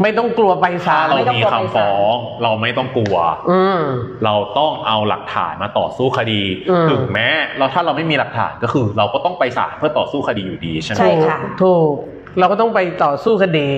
[0.03, 3.17] ไม่ต้องกลัวไปศาถ้าลเราไม่ต้องมีกลัวคำฟ้อง เราไม่ต้องกลัว
[3.51, 3.81] อืม
[4.25, 11.95] เราต้องเอาหลักฐานมาต่อสู้คดีอืมถึงแม้เราถ้าเราไม่มีหลักฐานก็คือ เราก็ต้องไปศาลเพื่อต่อสู้คดีอยู่ดีใช่ไหมใช่ค่ะถูก
[12.39, 13.69] เราก็ต้องไปต่อสู้คดี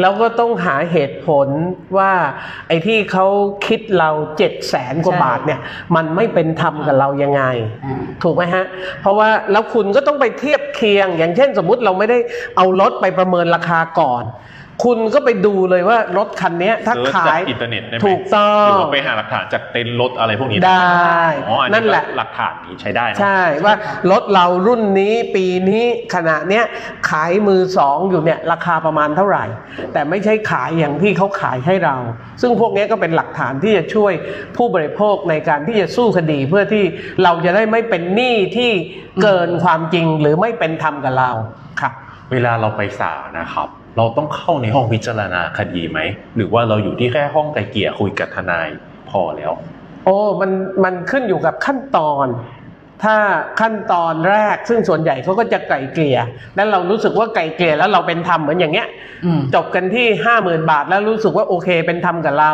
[0.00, 1.48] แล้วก็ต้องหาเหตุผล
[1.98, 2.12] ว่า
[2.68, 3.26] ไอ้ที่เขา
[3.66, 5.60] คิดเราเจ็ดแสนกว่าใช่บาทเนี่ย
[5.96, 7.42] มันไม่เป็นธรรมกับเรายังไง
[7.84, 8.64] อ่าถูกไหมฮะ
[9.00, 12.18] เพราะว่าแล้วคุณก็ต้องไปเทียบเคียง อย่างเช่นสมมุติเราไม่ได้
[12.56, 14.24] เอารถไปประเมินราคาก่อน
[14.82, 23.74] คุณก็ไปดูเลยว่ารถคันเนี้ยถ้าเสิร์ชขายจากอินเทอร์เน็ตได้ไหมถูกต้องหรือว่าไปหาหลักฐานจากเต็นท์รถอะไรพวกนี้ได้อ๋ออันนั่นี้นแหละก็หลักฐานนี้ใช้ได้เนอะใช่ว่า
[24.10, 26.64] รถเรารุ่นนี้ปีนี้ขณะเนี้ย
[27.10, 29.44] ขายมือสองอยู่เนี่ยราคาประมาณเท่าไหร่
[29.92, 31.96] แต่ไม่ใช่ขายอย่างที่เขาขายให้เรา
[32.42, 34.12] ซึ่งพวกนี้ก็เป็นหลักฐานที่จะช่วย
[34.56, 36.84] ผู้บริโภคในการที่จะสู้คดีเพื่อที่
[37.22, 38.70] เราจะได้ไม่เป็นหนี้ที่
[39.22, 41.30] เกินความจริงหรือไม่เป็นธรรมกับเรา
[41.80, 41.92] ครับ
[42.32, 45.98] เวลาเราไปศาลนะครับ เราต้องเข้าในห้องพิจารณาคดีไหม
[46.36, 48.68] หรือว่าเราอยู่ที่แค่ห้องไกลเกลี่ยคุยกับทนาย
[49.10, 49.52] พอแล้ว
[50.04, 50.50] โอ้มัน
[50.84, 52.26] มันขึ้นอยู่กับขั้นตอน
[53.04, 53.16] ถ้า
[53.60, 56.18] ขั้นตอนแรกซึ่งส่วนใหญ่เขาก็จะไกลเกลี่ย
[56.56, 58.88] แล้วเรารู้สึกว่าไกลเกลี่ยแล้วเราเป็นธรรมเหมือนอย่างเงี้ย
[59.24, 62.52] อืมจบกันที่ห้าหมื่นบาทแล้วรู้สึกว่าโอเคเป็นธรรมกับเรา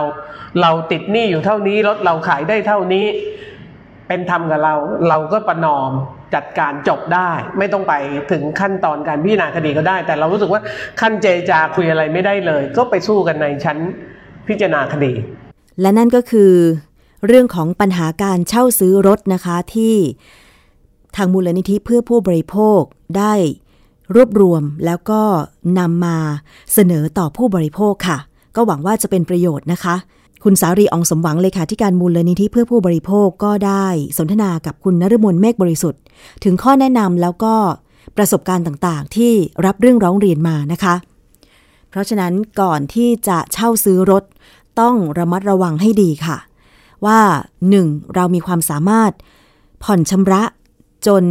[0.63, 3.07] เราติดหนี้อยู่เท่านี้รถเราขายได้เท่านี้
[4.09, 4.75] เป็นธรรมกับเรา
[5.09, 5.91] เราก็ประนอม
[6.35, 7.95] จัดการจบได้ ไม่ต้องไป
[8.33, 10.61] ถึงขั้นตอนการพิจารณาคดีก็ได้ แต่เรารู้สึกว่า
[11.01, 13.79] ขั้นเจจาคุยอะไรไม่ได้เลย ก็ไปสู้กันในชั้น
[14.49, 15.13] พิจารณาคดี
[15.81, 16.53] และนั่นก็คือ
[17.27, 19.97] เรื่องของปัญหาการเช่าซื้อรถนะคะที่
[21.17, 22.81] ทางมูลนิธิเพื่อผู้บริโภค
[23.19, 23.35] ได้
[24.15, 25.23] รวบรวมแล้วก็
[25.79, 26.19] นำมา
[26.73, 28.19] เสนอต่อผู้บริโภคค่ะ
[28.57, 29.97] ก็หวังว่าจะเป็นประโยชน์นะคะ
[30.49, 33.87] คุณสารีอองสมหวังเลขาธิการมูลลนิธิเพื่อผู้บริโภคก็ได้
[34.19, 36.01] สนทนากับคุณนฤมลเมฆบริสุทธิ์
[36.45, 37.55] ถึงข้อแนะนำแล้วก็
[38.17, 39.33] ประสบการณ์ต่างๆ ที่
[39.67, 40.95] รับเรื่องร้องเรียนมานะคะ
[41.89, 44.25] เพราะฉะนั้นก่อนที่จะเช่าซื้อรถ
[44.81, 46.39] ต้องระมัดระวังให้ดีค่ะ
[47.07, 47.21] ว่า
[47.69, 48.15] 1.
[48.15, 49.13] เรามีความสามารถ
[49.83, 50.43] ผ่อนชำระ
[51.07, 51.25] จน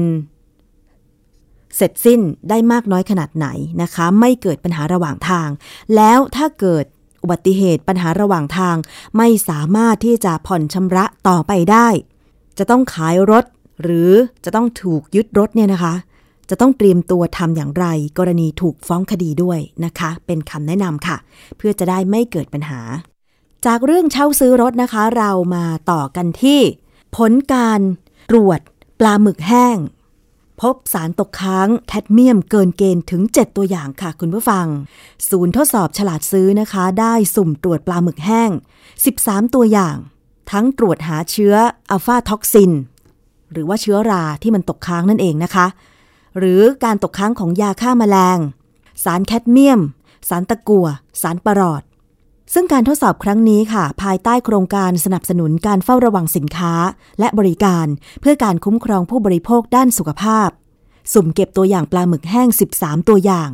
[1.76, 3.48] เสร็จสิ้นได้มากน้อยขนาดไหน
[3.82, 5.50] นะคะ ไม่เกิดปัญหาระหว่างทาง
[5.96, 6.86] แล้วถ้าเกิด
[7.26, 8.76] อุบัติเหตุปัญหาระหว่างทาง
[9.18, 11.88] ไม่สามารถที่จะผ่อนชำระต่อไปได้
[12.58, 13.46] จะต้องขายรถ
[13.82, 14.12] หรือ
[14.46, 15.94] จะต้องถูกยึดรถเนี่ยนะคะ
[16.50, 17.86] จะต้องเตรียมตัวทำอย่างไร
[18.18, 21.18] กรณีถูกฟ้องคดีด้วยนะคะ เป็นคำแนะนำค่ะ
[21.58, 22.82] เพื่อจะได้ไม่เกิดปัญหา
[23.66, 26.60] จากเรื่องเช่าซื้อรถนะคะ เรามาต่อกันที่
[27.16, 27.82] ผลการ
[28.32, 28.60] ตรวจ
[29.00, 29.78] ปลาหมึกแห้ง
[30.62, 34.68] พบสารตกค้างแคดเมียมเกินเกณฑ์ถึง 7 ตัวอย่างค่ะคุณผู้ฟัง
[35.30, 38.50] ศูนย์ทดสอบฉลาดซื้อนะคะ ได้สุ่มตรวจปลาหมึกแห้ง
[39.02, 39.98] 13 ตัวอย่าง
[40.52, 41.56] ทั้งตรวจหาเชื้อ
[41.90, 42.72] อะฟลาท็อกซิน
[43.52, 45.68] หรือว่าเชื้อราที่มันตกค้างนั่นเองนะคะ
[46.38, 48.40] หรือการตกค้างของยาฆ่ามาแมลง
[49.04, 49.82] สารแคดเมียม
[50.30, 50.88] สารตะกั่ว
[51.22, 51.84] สารปรอท
[52.54, 56.74] ซึ่งการทดสอบครั้งนี้ค่ะ ภายใต้โครงการสนับสนุนการเฝ้าระวังสินค้า
[57.20, 57.88] และบริการ
[58.22, 60.50] เพื่อการคุ้มครองผู้บริโภคด้านสุขภาพ
[61.14, 63.50] สุ่มเก็บตัวอย่างปลาหมึกแห้ง 13 ตัวอย่าง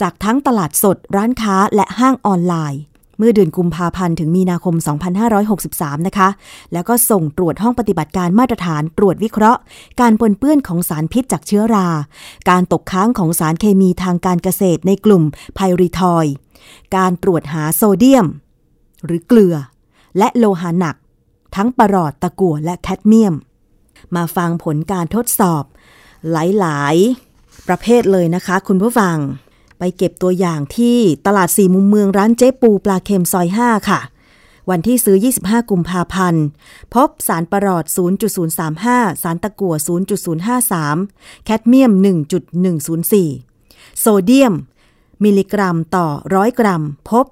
[0.00, 2.82] จากทั้งตลาดสด ร้านค้าและห้างออนไลน์
[3.18, 4.74] เมื่อเดือนกุมภาพันธ์ถึงมีนาคม
[5.40, 6.28] 2563 นะคะ
[6.72, 9.60] แล้วก็ส่งตรวจห้องปฏิบัติการมาตรฐานตรวจวิเคราะห์
[10.00, 11.88] การปนเปื้อนของสารพิษจากเชื้อรา
[12.50, 15.22] การตกค้างของสารเคมีทางการเกษตรในกลุ่ม
[15.54, 16.26] ไพริทอย
[16.96, 18.26] การตรวจหาโซเดียม
[19.04, 19.56] หรือเกลือ
[20.18, 20.96] และโลหะหนัก
[21.56, 23.34] ทั้งปรอดตะกั่วและแคดเมียม
[24.16, 25.64] มาฟังผลการทดสอบ
[26.30, 29.16] หลายๆ ประเภทเลยนะคะ คุณผู้ฟัง
[29.78, 34.00] ไปเก็บตัวอย่างที่ตลาดสี่มุมเมืองร้านเจ๊ปูปลาเค็มซอย 5 ค่ะ
[34.70, 36.44] วันที่ซื้อ 25 กุมภาพันธ์
[36.94, 37.84] พบสารประหลอด
[38.54, 39.74] 0.035 สารตะกั่ว
[40.58, 41.92] 0.053 แคดเมียม
[42.76, 44.54] 1.104 โซเดียม
[45.24, 47.26] มิลลิกรัมต่อ100กรัม พบ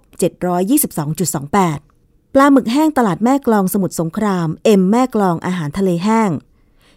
[1.55, 6.31] 722.28 ปลาหมึกแห้งตลาดแม่กลองสมุทรสงคราม เอ็มแม่กลองอาหารทะเลแห้ง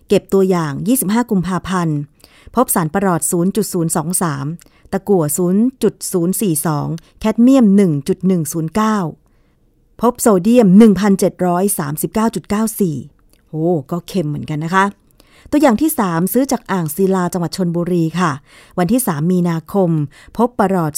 [0.08, 0.74] เก็บตัวอย่าง
[1.04, 1.98] 25 กุมภาพันธ์
[2.56, 3.22] พบสารประหลอด
[4.08, 5.24] 0.023 ตะกั่ว
[6.02, 7.66] 0.042 แคดเมียม
[9.24, 10.68] 1.109 พบโซเดียม
[12.88, 14.86] 1,739.94 โอ้ก็เค็มเหมือนกันนะคะ
[15.52, 18.32] ตัวอย่างที่ 3 ซื้อจากอ่างศิลาจังหวัดชนบุรีค่ะ
[18.78, 19.90] วันที่ 3 มีนาคม
[20.38, 20.92] พบประหลอด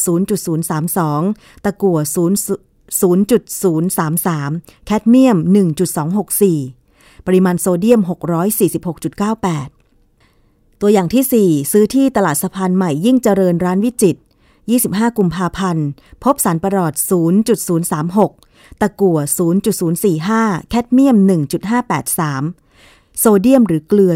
[1.00, 1.98] 0.032 ตะกั่ว
[4.18, 5.38] 0.033 แคดเมียม
[6.52, 8.02] 1.264 ปริมาณโซเดียม
[9.86, 14.20] 646.98 ตัวอย่างที่ 4 ซื้อที่ตลาดสะพานใหม่ยิ่งเจริญร้านวิจิตร
[14.70, 15.88] 25 กุมภาพันธ์
[16.24, 16.94] พบสารประหลอด
[18.08, 19.18] 0.036 ตะกั่ว
[19.94, 21.18] 0.045 แคดเมียม
[22.20, 22.69] 1.583
[23.20, 24.14] โซเดียมหรือเกลือ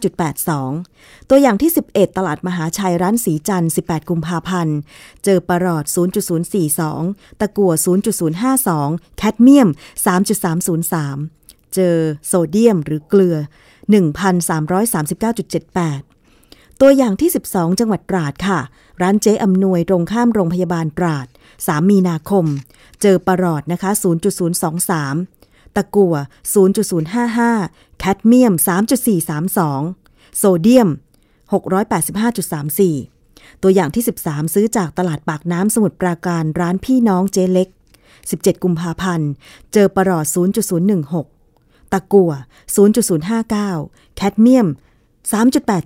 [0.08, 4.78] 1,589.82 ตัวอย่างที่ 11 ตลาดมหาชัยร้านสีจันทร์18 กุมภาพันธ์
[5.24, 5.84] เจอปรอด
[6.62, 7.72] 0.042 ตะกั่ว
[8.44, 9.68] 0.052 แคดเมียม
[10.72, 11.96] 3.303 เจอ
[12.26, 13.36] โซเดียมหรือเกลือ
[13.92, 18.60] 1,339.78 ตัวอย่างที่ 12 จังหวัดตราดค่ะ
[19.02, 21.26] ร้านเจ๊อำนวยตรงข้ามโรงพยาบาลตราด
[21.58, 22.44] 3 มีนาคม
[23.02, 23.90] เจอปรอดนะคะ
[24.54, 25.43] 0.023
[25.76, 26.14] ตะกั่ว
[27.26, 28.54] 0.055 แคดเมียม
[29.66, 30.88] 3.432 โซเดียม
[32.84, 37.68] 685.34 ตัวอย่างที่ 13 ซื้อจากตลาดปากน้ำสมุทรปราการร้านพี่น้องเจ๊เล็ก
[38.16, 39.30] 17 กุมภาพันธ์
[39.72, 40.26] เจอปรอด
[41.08, 42.32] 0.016 ตะกั่ว
[43.44, 44.68] 0.059 แคดเมียม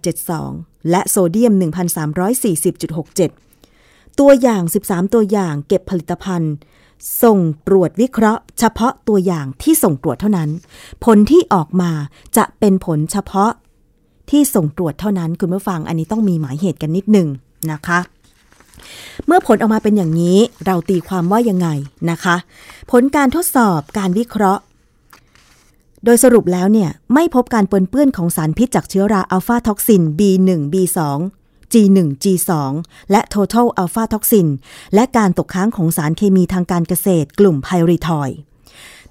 [0.07, 1.53] 3.872 และโซเดียม
[3.27, 6.55] 1,340.67 ตัวอย่าง 13 ตัวอย่างเก็บผลิตภัณฑ์
[7.22, 10.50] ส่งตรวจวิเคราะห์ เฉพาะตัวอย่างที่ส่งตรวจเท่านั้น
[11.04, 11.90] ผลที่ออกมา
[12.37, 13.50] จะเป็นผลเฉพาะ
[14.30, 17.28] ที่ส่งตรวจเท่านั้นคุณผู้ฟังอันนี้ต้องมีหมายเหตุกันนิดหนึ่ง
[17.72, 17.98] นะคะ
[19.26, 21.68] เมื่อผลออกมาเป็นอย่างนี้เราตีความว่ายังไง
[22.11, 22.37] นะคะ
[22.90, 24.62] ผลการทดสอบการวิเคราะห์
[26.04, 30.98] โดยสรุปแล้วเนี่ยไม่พบการปนเปื้อนของสารพิษจากเชื้อราอัลฟาท็อกซิน B1 B2
[31.72, 32.52] G1 G2
[33.11, 34.48] และ Total Alpha Toxin
[34.94, 38.38] และการตกค้างของสารเคมีทางการเกษตรกลุ่มไพริทอยด์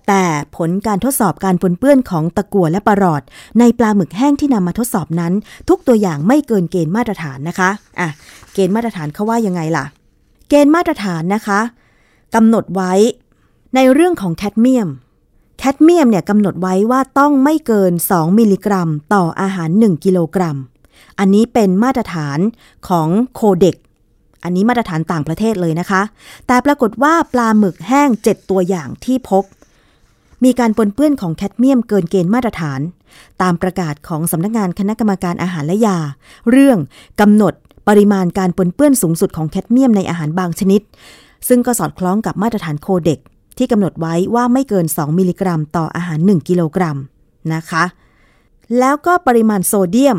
[0.07, 0.23] แต่
[0.55, 3.21] ผลการทดสอบการปนเปื้อนของตะกั่วและปรอด
[3.59, 5.33] ในปลาหมึกแห้งที่นำมาทดสอบนั้น
[5.69, 8.09] ทุกตัวอย่างไม่เกินเกณฑ์มาตรฐานนะคะอะ
[8.53, 9.85] เกณฑ์มาตรฐานเขาว่ายังไงล่ะ
[10.49, 11.59] เกณฑ์มาตรฐานนะคะ
[12.35, 12.93] กำหนดไว้
[13.75, 14.89] ในเรื่องของแคดเมียม
[15.59, 20.57] แคดเมียมเนี่ยกำหนดไว้ว่าต้องไม่เกิน 2 มิลลิกรัม ต่ออาหาร 1 กิโลกรัม
[21.19, 22.39] อันนี้เป็นมาตรฐาน
[22.89, 23.75] ของโคเด็ก
[24.43, 26.01] อันนี้มาตรฐานต่างประเทศเลยนะคะ
[26.47, 29.43] แต่ปรากฏว่าปลาหมึกแห้ง 7 ตัวอย่างที่พบ
[30.43, 32.79] มีการปนเปื้อนของแคดเมียมเกินเกณฑ์มาตรฐาน
[33.41, 35.97] ตามประกาศของสำนักงานคณะกรรมการอาหารและยา
[36.51, 36.77] เรื่อง
[37.21, 37.53] กำหนด
[37.87, 40.81] ปริมาณการปนเปื้อนสูงสุดของแคดเมียมในอาหารบางชนิด
[41.47, 43.19] ซึ่งก็สอดคล้องกับมาตรฐานโคเด็ก
[43.57, 46.97] ที่กำหนดไว้ว่าไม่เกิน 2 มิลลิกรัม ต่ออาหาร 1 กิโลกรัม
[47.53, 47.83] นะคะ
[48.79, 50.17] แล้วก็ปริมาณโซเดียม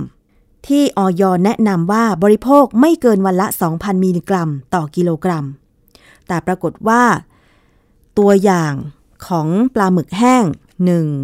[0.69, 5.45] ที่ออยแนะนำว่าบริโภคไม่เกินวันละ 2,000 มิลลิกรัม ต่อกิโลกรัม
[6.27, 7.03] แต่ปรากฏว่า
[8.19, 8.73] ตัวอย่าง
[9.27, 10.45] ของปลาหมึกแห้ง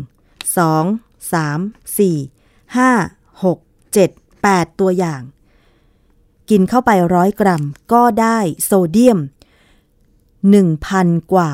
[0.03, 3.59] 1 2 3 4 5 6
[3.97, 5.21] 7 8 ตัวอย่าง
[6.51, 9.19] กินเข้าไปร้อยกรัม ก็ได้โซเดียม
[10.51, 11.51] 1,000 กว่า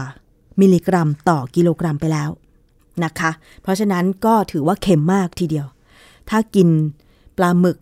[0.61, 2.31] มิลลิกรัมต่อกิโลกรัมไปแล้ว
[3.05, 3.31] นะคะ
[3.63, 5.67] เพราะฉะนั้นก็ถือว่าเค็มมากทีเดียว
[6.31, 6.69] ถ้ากิน
[7.43, 7.79] ลาหมึก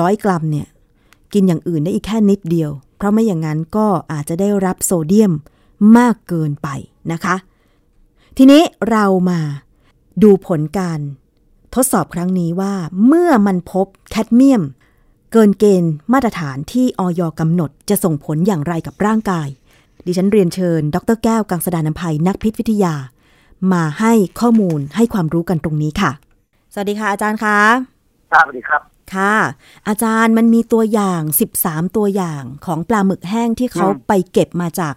[0.00, 0.66] ร้อยกรัมเนี่ย
[1.32, 5.32] กินอย่างอื่นได้อีกแค่นิดเดียว เพราะไม่อย่างนั้นก็อาจจะได้รับโซเดียม
[5.96, 6.68] มากเกินไป
[7.12, 7.36] นะคะ
[8.36, 9.40] ทีนี้เรามา
[10.22, 11.00] ดูผลการ
[11.74, 12.74] ทดสอบครั้งนี้ว่า
[13.06, 14.62] เมื่อมันพบแคดเมียม
[15.32, 19.48] เกินเกณฑ์มาตรฐานที่ออยกำหนดจะส่งผลอย่างไรกับร่างกาย
[20.06, 22.94] ดิฉันเรียนเชิญ ดรแก้วกังสดานนภัยนักพิษวิทยา
[23.72, 26.10] มาให้ข้อมูลให้ความรู้กันตรงนี้ค่ะ
[26.72, 27.58] สวัสดีค่ะอาจารย์คะ
[28.30, 29.34] สวัสดีครับ ค่ะ
[29.88, 31.22] อาจารย์มันมีตัวอย่าง
[31.58, 34.94] 13 ตัวอย่างของปลาหมึกแห้งที่เขาไปเก็บมาจาก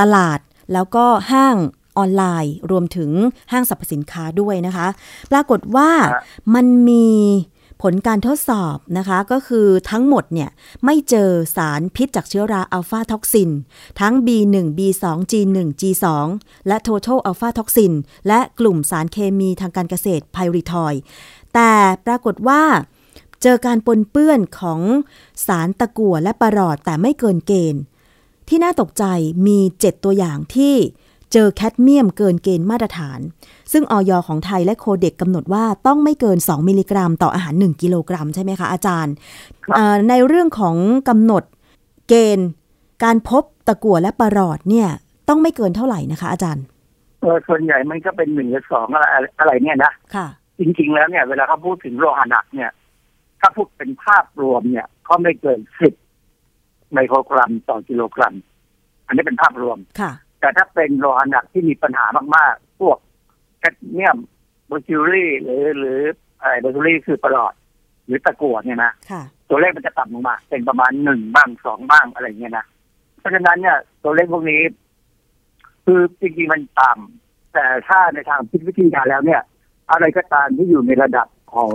[0.00, 0.38] ตลาด
[0.72, 1.56] แล้วก็ห้าง
[1.98, 3.10] ออนไลน์ รวมถึง
[3.52, 4.86] ห้างสรรพสินค้าด้วยนะคะ
[5.32, 5.90] ปรากฏว่า
[6.54, 7.08] มันมี
[7.82, 10.50] ผลการทดสอบนะคะก็คือทั้งหมดเนี่ย
[10.84, 13.50] ไม่เจอสารพิษจากเชื้อราอะฟลาท็อกซิน
[14.00, 16.06] ทั้ง B1 B2 G1 G2
[16.68, 17.92] และ Total Aflatoxin
[18.28, 21.00] และกลุ่มสารเคมีทางการเกษตรไพริทอยด์
[21.54, 21.72] แต่
[22.06, 22.62] ปรากฏว่า
[23.46, 24.80] เจอการปนเปื้อนของ
[25.46, 27.82] สารตะกั่วและปรอทแต่ไม่เกินเกณฑ์
[28.48, 29.04] ที่น่าตกใจ
[29.46, 30.74] มี 7 ตัวอย่างที่
[31.32, 33.20] เจอแคดเมียมเกินเกณฑ์มาตรฐาน
[33.72, 39.14] ซึ่งอย.ของไทยและ Codex กำหนดว่าต้องไม่เกิน 2 มิลลิกรัม ต่ออาหาร 1 กิโลกรัมใช่ไหมคะอาจารย์
[39.64, 40.76] ครับเอ่อในเรื่องของ
[41.08, 41.42] กำหนด
[42.08, 42.48] เกณฑ์
[43.04, 44.88] การพบตะกั่วและปรอดเนี่ย
[45.28, 46.64] ต้องไม่เกินเท่าไหร่นะคะอาจารย์
[47.20, 49.06] เออส่วนใหญ่มันก็เป็นหนึ่งหรือสองอะไร
[49.38, 50.26] อะไรเนี่ยนะค่ะ
[50.58, 52.70] จริงๆแล้วเนี่ยเวลาเขาพูดถึงโลหะหนักเนี่ย
[53.46, 55.94] ถ้าพูดเป็นภาพรวมเนี่ยเขาไม่เกินสิบ
[56.92, 58.34] ไมโครกรัมต่อกิโลกรัม
[59.06, 62.98] อันนี้เป็นภาพรวมค่ะ แต่ถ้าเป็นโลหะหนักที่มีปัญหามาก ๆ พวก
[63.58, 64.18] แคดเมียม
[64.66, 65.98] โบซิลลี่หรือหรือ
[66.40, 67.54] อะไรโบซิลลี่คือประหลอด
[68.06, 72.66] หรือตะกั่วเนี่ยนะค่ะตัวเลขมันจะต่ำลงมา เป็นประมาณหนึ่งบ้างสองบ้างอะไรเงี้ยนะ
[73.18, 74.62] เพราะฉะนั้นเนี่ยตัวเลขพวกนี้
[75.84, 79.42] คือจริงๆมันต่ำแต่ถ้าในทางพิษวิทยาแล้วเนี่ย
[79.90, 81.72] อะไรก็ตามที่อยู่ในระดับของ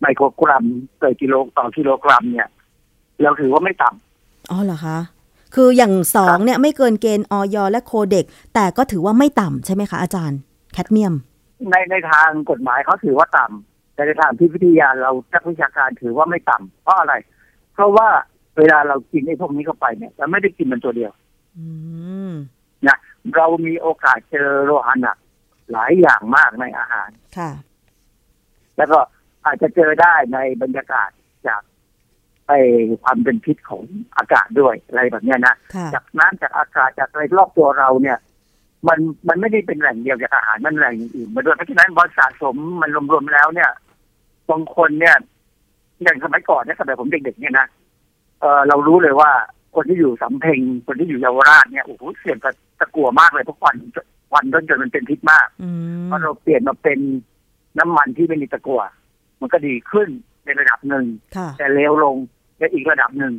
[0.00, 0.64] ไมโครกรัม
[1.02, 2.48] ต่อกิโลต่อกิโลกรัมเนี่ย
[3.22, 4.98] เราถือว่าไม่ต่ำอ๋อเหรอคะ
[5.54, 8.24] คืออย่างสองเนี่ยไม่เกินเกณฑ์ออยและโคเด็ก
[8.54, 10.38] แต่ก็ถือว่าไม่ต่ำใช่ไหมคะอาจารย์
[10.72, 11.14] แคดเมียม
[11.70, 17.14] ในในทางกฎหมายเขาถือว่าต่ำแต่ในทางพิษวิทยาเรานักวิชาการถือว่าไม่ต่ำเพราะอะไร
[17.74, 18.08] เพราะว่า
[18.58, 21.12] เวลาเรากินไอ้พวกนี้เข้าไปเนี่ยเราไม่ได้กินมันตัวเดียว
[21.58, 21.66] อื
[22.30, 22.32] ม
[22.86, 22.96] นะ
[23.36, 25.16] เรามีโอกาสเจอโลหะหนัก
[25.72, 27.50] หลายอย่างมากในอาหารค่ะ
[28.76, 28.98] แล้วก็
[29.44, 31.10] อาจจะเจอได้ในบรรยากาศ
[31.46, 31.62] จาก
[32.48, 32.52] ไอ
[33.02, 33.82] ความเป็นพิษของ
[34.16, 38.18] อากาศด้วยอะไรแบบเนี้ยนะค่ะจากน้ำจากอากาศจากอะไรรอบตัวเราเนี่ย
[38.88, 43.70] มันมันไม่ได้เป็นแหล่งเดียวจากอาหารมันแหล่งอื่นๆมาด้วยเพราะฉะนั้นพอสะสมมันรวมๆแล้วเนี่ย
[44.50, 45.16] บางคนเนี่ย
[46.02, 47.66] อย่างสมัยก่อนเนี่ยสมัยผมเด็กๆเนี่ยนะ
[48.40, 49.30] เออเรารู้เลยว่า
[49.74, 53.76] คนที่อยู่สำเพ็งคนที่อยู่เยาวราชเนี่ยโอ้โหเสี่ยงกับตะกัวมากเลยเพราะควัน
[54.30, 55.68] ควันจนจนมันเป็นพิษมากอื
[56.00, 56.98] มพอเราเปลี่ยนมาเป็น
[57.78, 58.82] น้ำมันที่ไม่มีตะกัว
[59.40, 60.08] มันก็ดีขึ้น
[60.44, 61.04] ในระดับหนึ่ง
[61.36, 62.16] ค่ะแต่เลวลง
[62.58, 63.34] ในอีกระดับหนึ่ง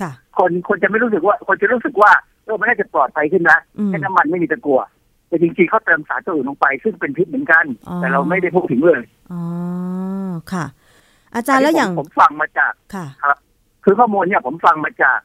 [0.00, 2.12] ค่ะคนคนจะไม่รู้สึกว่า คนจะรู้สึกว่า
[2.44, 4.80] เออมันน่าจะปลอดภัยขึ้นนะอืมแค่น้ำมันไม่มีตะกัว
[5.28, 9.02] แต่จริงๆเขาเติมสารตัวอื่นลงไป ซึ่งเป็นพิษเหมือนกันอ๋อแต่เราไม่ได้พูดถึงเลย
[9.32, 9.42] อ๋อ
[10.52, 10.64] ค่ะ
[11.34, 13.06] อาจารย์แล้วอย่างผมผมฟังมาจากค่ะ
[13.84, 15.18] คือข้อมูลเนี่ยผมฟังมาจาก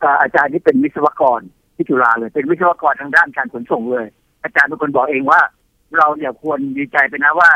[0.00, 1.40] เอ่ออาจารย์ที่เป็นวิศวกร
[1.74, 4.06] ที่จุฬาเลย เป็นวิศวกรทางด้านการขนส่งเลย
[4.42, 5.40] อาจารย์เป็นคนบอกเองว่า
[5.98, 7.50] เราเนี่ยควรดีใจไปนะว่า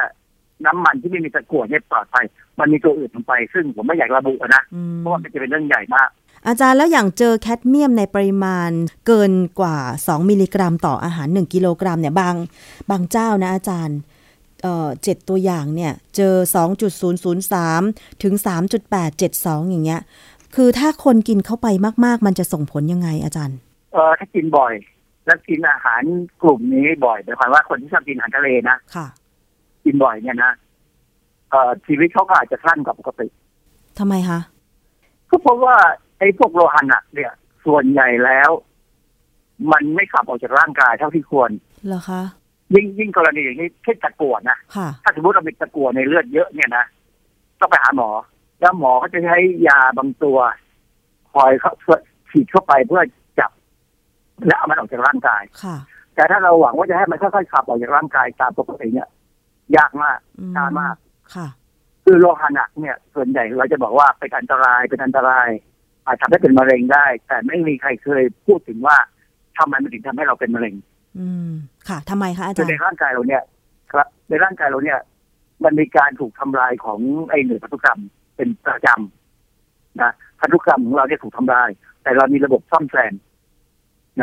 [0.66, 2.24] น้ำมันที่ไม่มีตะกั่วเนี่ยปลอดภัย
[2.58, 6.08] มันมีตัวอื่นลงไป ซึ่งผมไม่อยากระบุอะนะอืมเพราะว่ามันจะเป็นเรื่องใหญ่มาก
[6.46, 8.70] อาจารย์แล้วอย่างเจอแคดเมียมในปริมาณ
[9.06, 12.34] เกินกว่า 2 มิลลิกรัม ต่ออาหาร 1 กิโลกรัมเนี่ยบาง
[12.90, 13.98] บางเจ้านะอาจารย์
[14.62, 16.34] เอ่อเจ็ดตัวอย่างเนี่ยเจอ
[17.48, 18.34] 2.003 ถึง
[19.02, 20.00] 3.872 อย่างเงี้ย
[20.56, 21.66] คือถ้าคนกินเข้าไป
[22.04, 23.56] มาก ๆ มันจะส่งผลยังไงอาจารย์
[23.92, 24.74] เออถ้ากินบ่อย
[25.26, 26.02] แล้วกินอาหาร
[26.42, 29.06] กลุ่มนี้บ่อยหมายความว่าคนที่ชอบกินอาหารทะเลนะค่ะ
[29.84, 30.52] กินบ่อยเนี่ยนะ
[31.50, 33.26] เอ่อชีวิตเขาก็อาจจะสั้นกว่าปกติ
[33.98, 34.40] ทำไมคะ
[35.30, 35.76] ก็เพราะว่า
[36.18, 37.32] ไอ้พวกโลหะหนักเนี่ย
[37.66, 38.50] ส่วนใหญ่แล้ว
[39.72, 41.50] มันไม่ขับออกจากร่างกายเท่าที่ควร
[41.86, 42.22] เหรอคะ
[42.74, 46.84] ยิ่งยิ่งกรณีอย่างนี้เช่นตะกั่วนะค่ะ ถ้าสมมติเรามีตะกั่วในเลือดเยอะเนี่ยนะ
[47.60, 48.10] ต้องไปหาหมอ
[48.60, 50.38] แล้วหมอก็จะใช้ยาบางตัว
[51.32, 51.72] คอยเข้า
[52.30, 53.02] ฉีดเข้าไปเพื่อ
[53.38, 53.50] จับ
[54.46, 55.76] และเอามันออกจากร่างกาย ค่ะ
[56.14, 59.08] แต่ถ้าเราหวังว่าจะให้มันค่อยๆขับออกจากร่างกายตามปกติเนี่ย
[59.76, 60.96] ยากมากอืมช้ามาก
[61.34, 61.48] ค่ะ
[62.04, 65.48] คือโลหะหนักเนี่ย ส่วนใหญ่เราจะบอกว่าเป็นอันตรายเป็นอันตราย
[66.06, 68.96] อาจทำให้เป็นมะเร็งได้ แต่ไม่มีใครเคยพูดถึงว่า
[69.58, 70.74] ทำไมมันถึงทำให้เราเป็นมะเร็ง
[71.18, 71.50] อืม
[71.88, 73.42] ค่ะทำไมคะอาคืจาอรในย์ร่างกายเราเนี่ย
[73.92, 74.98] ครับ ในร่างกายเราเนี่ย
[75.64, 77.00] มันมีการถูกทำลายของ
[77.30, 78.00] ไอ้หน่วยพันธุกรรม
[78.36, 81.68] เป็นประจำนะพันธุกรรมของเราเนี่ยถูกทำลาย
[82.02, 83.14] แต่เรามีระบบซ่อมแซม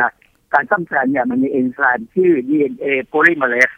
[0.00, 0.10] นะ
[0.54, 3.76] การซ่อมแซมเนี่ยมันมีเอนไซม์ชื่อ DNA polymerase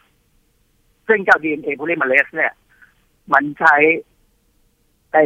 [1.10, 2.52] ซึ่งเจ้า DNA polymerase เนี่ย
[3.32, 3.74] มันใช้
[5.12, 5.24] ไอ้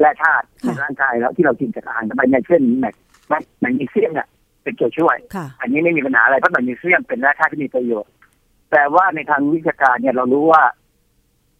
[0.00, 2.94] แร่ธาตุในร่างกายแล้วที่เรากินจากอาหารไปเนี่ยเช่นแมก
[3.28, 4.28] แมกนีเซียมเนี่ย
[4.62, 8.12] เป็นตัวช่วยค่ะอันนี้ไม่มีปัญหาอะไรเพราะแมกนีเซียมเป็นแร่ธาตุที่มีประโยชน์
[8.70, 10.62] แต่ว่าในทางวิชาการเนี่ยเรารู้ว่า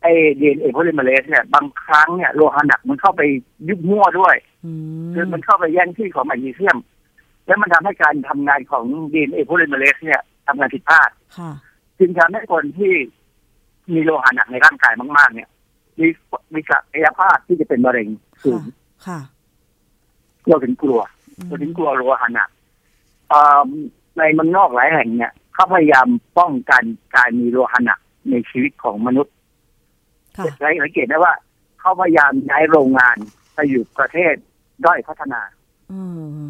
[0.03, 3.23] ไอ้ดีเอ็นเอ polymerase เนี่ยบางครั้งเนี่ยโลหะหนักมันเข้าไป
[3.69, 4.71] ยุ่งมั่วด้วยอื
[5.07, 6.79] มคือมันเข้าไปแย่งที่ของแมกนีเซียม
[7.47, 11.53] แล้วมันทำให้การทำงานของดีเอ็นเอ polymerase เนี่ยทำงานผิดพลาดค่ะ
[11.99, 12.93] จึงทำให้คนที่
[13.95, 15.49] มีโลหะหนักในร่างกายมาก ๆ เนี่ย
[16.01, 16.09] มี
[16.53, 18.09] มีศักยภาพที่จะเป็นมะเร็ง
[18.43, 18.63] สูง
[19.07, 19.21] ค่ะ
[20.49, 21.01] เราถึงกลัว
[21.39, 22.51] อืมเราถึงกลัวโลหะหนัก
[23.29, 23.69] เอ่อ
[24.19, 26.07] ในเมืองนอกหลายแห่งเนี่ยเขาพยายาม
[26.39, 26.83] ป้องกัน
[27.17, 29.35] การมีโลหะหนักในชีวิตของมนุษย์
[30.37, 30.45] ค่ะ
[30.83, 31.35] สังเกตได้ว่า
[31.81, 33.17] เขาพยายามย้ายโรงงาน
[33.55, 34.35] ไปอยู่ประเทศ
[34.85, 35.41] ด้อยพัฒนา
[35.93, 36.01] อื
[36.39, 36.43] ม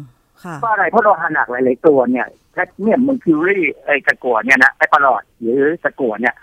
[0.43, 6.35] ค่ะเพราะอะไรเพราะโลหะหนักหลาย ๆ ตัวเนี่ยแค ดเมียมมันคิวรี่ไอ้ตะกั่วเนี่ยนะไอ้ปลอดหรือตะกั่วเนี่ย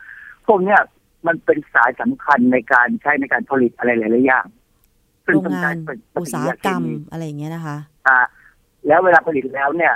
[0.47, 0.81] พวกเนี้ย
[1.27, 4.47] มันเป็นสายสำคัญในการใช้ในการผลิตอะไรหลายๆอย่าง
[5.25, 8.19] ซึ่โรงต้องงาใช้นเป็นปอุตฏิสากิหยากรรมเคมีอะไรอย่างเงี้ยนะคะ อ่า
[8.87, 9.93] แล้วเวลาผลิตแล้วเนี่ย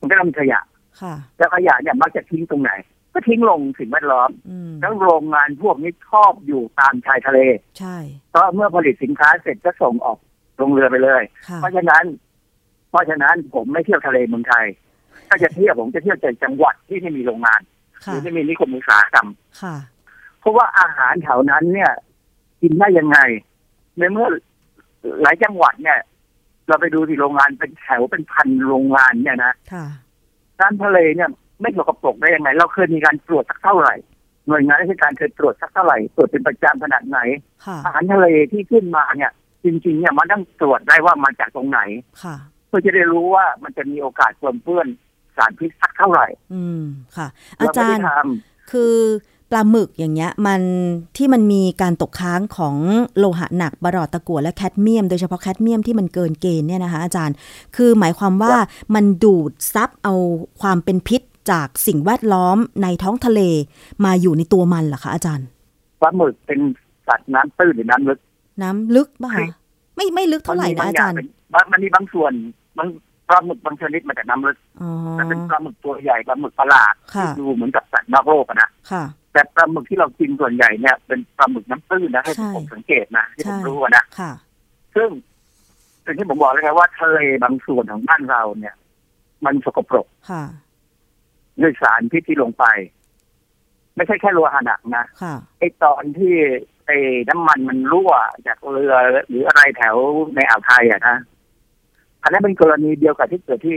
[0.00, 0.60] มันก็ต้องมีขยะ
[1.00, 2.70] ค่ะ แล้วขยะเนี่ยมักจะทิ้งตรงไหน
[3.14, 7.38] ก็ทิ้งลงสิ่งแวดล้อมอืมทั้งโรงงานพวกนี้ชอบอยู่ตามชายทะเล
[7.78, 7.96] ใช่
[8.30, 10.18] เพราะเมื่อผลิตสินค้าเสร็จก็ส่งออก
[10.60, 12.04] ลงเรือไปเลยค่ะเพราะฉะนั้น
[12.90, 14.66] เพราะฉะนั้นผมไม่เที่ยวทะเลเมืองไทย
[15.32, 17.60] ถ้าจะเที่ยวผมจะเที่ยวจากจังหวัดที่ไม่มีโรงงาน
[18.04, 19.28] หค่ะรือไม่มีนิคมอุตสาหกรรม
[19.62, 19.76] ค่ะ
[20.40, 21.92] เพราะว่าอาหารแถวนั้นเนี่ย
[22.62, 23.18] กินได้ยังไง
[23.98, 24.28] ในเมื่อ
[25.22, 25.98] หลายจังหวัดเนี่ย
[26.68, 29.86] เราไปดูที่โรงงานเป็นแถวเป็นพันโรงงานเนี่ยนะค่ะ
[30.60, 31.30] น้ำทะเลเนี่ย
[31.60, 33.94] ไม่สกปรกได้ยังไง เราเคยมีการตรวจสักเท่าไหร่
[34.48, 37.18] หน่วยงานราชการเคยตรวจสักเท่าไหร่ตรวจเป็นประจำขนาดไหน
[37.64, 39.32] ค่ะอาหารทะเลที่ขึ้นมาเนี่ย
[39.64, 41.80] จริง ๆ เนี่ยมันต้องตรวจได้ว่ามาจากตรงไหน
[42.22, 42.36] ค่ะ
[42.68, 44.86] เพื่อจะได้รู้ว่ามันจะมีโอกาสปนเปื้อน
[45.36, 46.80] สารพิษสักเท่าไหร่ อืม
[47.16, 47.28] ค่ะ
[47.58, 48.08] อาเราไม่จารได้ย์ท
[48.70, 48.94] คือ
[49.50, 50.62] ปลาหมึกอย่างเงี้ยมัน
[51.16, 52.76] ที่มันมีการตกค้างของ
[53.18, 57.36] โลหะหนักบารอดตะกั่วและแคดเมียม โดยเฉพาะแคดเมียมที่มันเกินเกณฑ์เนี่ยนะคะ อาจารย์
[57.76, 58.54] คือหมายความว่า
[58.94, 60.14] มันดูดซับเอา
[60.60, 63.40] ความเป็นพิษจากสิ่งแวดล้อมในท้องทะเล
[64.04, 66.60] มาอยู่ในตัวมันเหรอคะอาจารย์ำปลาหมึกเป็น
[67.08, 68.18] สัตว์น้ำตื้นหรือน้ำลึก
[68.62, 69.46] น้ำลึกป่ะคะ
[69.96, 72.32] ไม่ไม่ลึกเท่าไหร่นะมัมีบงอาจารย์เป็นบางมันมีบางส่วน
[72.78, 72.88] บาง
[73.28, 84.32] ปลาหมึกบางชนิดมาจากน้ำลึกอ๋อแต่เป็นปลาหมึกตัวใหญ่ปลาหมึกประหลาดค่ะที่ดูเหมือนกับสัตว์นอกโลกอะนะค่ะ แต่ปลาหมึกที่เรากินส่วนใหญ่เนี่ยเป็นปลาหมึกน้ำตื้นนะให้ใช่ ผมสังเกตนะที่ผมใช่รู้อะนะค่ะ
[84.94, 85.08] ซึ่ง
[86.04, 88.74] สิ่งที่ผมบอกเลยครับว่าทะเลบางส่วนของบ้านเราเนี่ย
[89.44, 90.44] มันสกปรกค่ะ
[91.62, 92.64] ด้วยสารพิษที่ลงไป
[93.96, 96.34] ไม่ใช่แค่โลหะหนักนะ ค่ะ ไอตอนที่
[96.86, 96.98] ไอ้
[97.28, 98.12] น้ำมันมันรั่ว
[98.46, 98.94] จากเรือ
[99.28, 99.96] หรืออะไรแถว
[100.34, 101.16] ในอ่าวไทยอะนะ
[102.22, 103.76] อันนั้นเป็นกรณีเดียวกับที่เกิดที่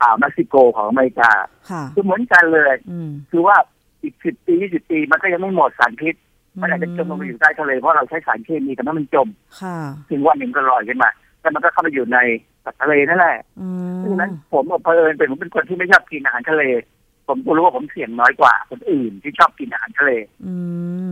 [0.00, 1.30] อ่าวเม็กซิโกของอเมริกา
[1.70, 3.56] ค่ะคือเหมือนกันเลยอืมคือว่า
[4.02, 6.14] อีกสิบปียี่สิบปีมันก็ยังไม่หมดสารพิษ
[6.60, 9.28] มันอาจจะจมลงไปอยู่ใต้ทะเลเพราะเราใช้สารเคมีทำให้มันจม
[9.60, 9.78] ค่ะ
[10.10, 11.10] ถึงวันหนึ่งก็ลอยขึ้นมา
[11.40, 12.18] แล้วมันก็เข้าไปอยู่ใน
[12.64, 16.62] สัตว์ทะเลนั่นแหละอืเพราะฉะนั้นมผมกับเพลินเป็นผมเป็นคนที่ไม่ชอบกินอาหารทะเล
[17.28, 20.10] ผมก็รู้ว่าผมเสี่ยงน้อยกว่าคนอื่นที่ชอบกินอาหารทะเล
[20.46, 20.54] อื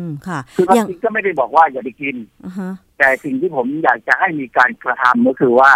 [0.02, 5.70] มค่ะ คือความอย่างจริงก็ไม่ได้บอกว่าอย่าไปกินอ่าฮะแต่สิ่งที่ผมอยากจะให้มีการกระทำก็คือว่า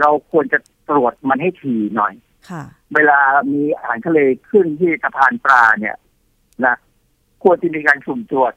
[0.00, 0.58] เราควรจะ
[0.90, 2.14] ตรวจมันให้ถี่หน่อย
[2.50, 2.62] ค่ะ
[2.94, 3.20] เวลา
[3.52, 4.18] มีอาหารทะเล
[4.50, 5.96] ขึ้นที่สะพานปลาเนี่ย
[6.64, 6.74] นะ
[7.42, 8.52] ควรจะมีการสุ่มตรวจ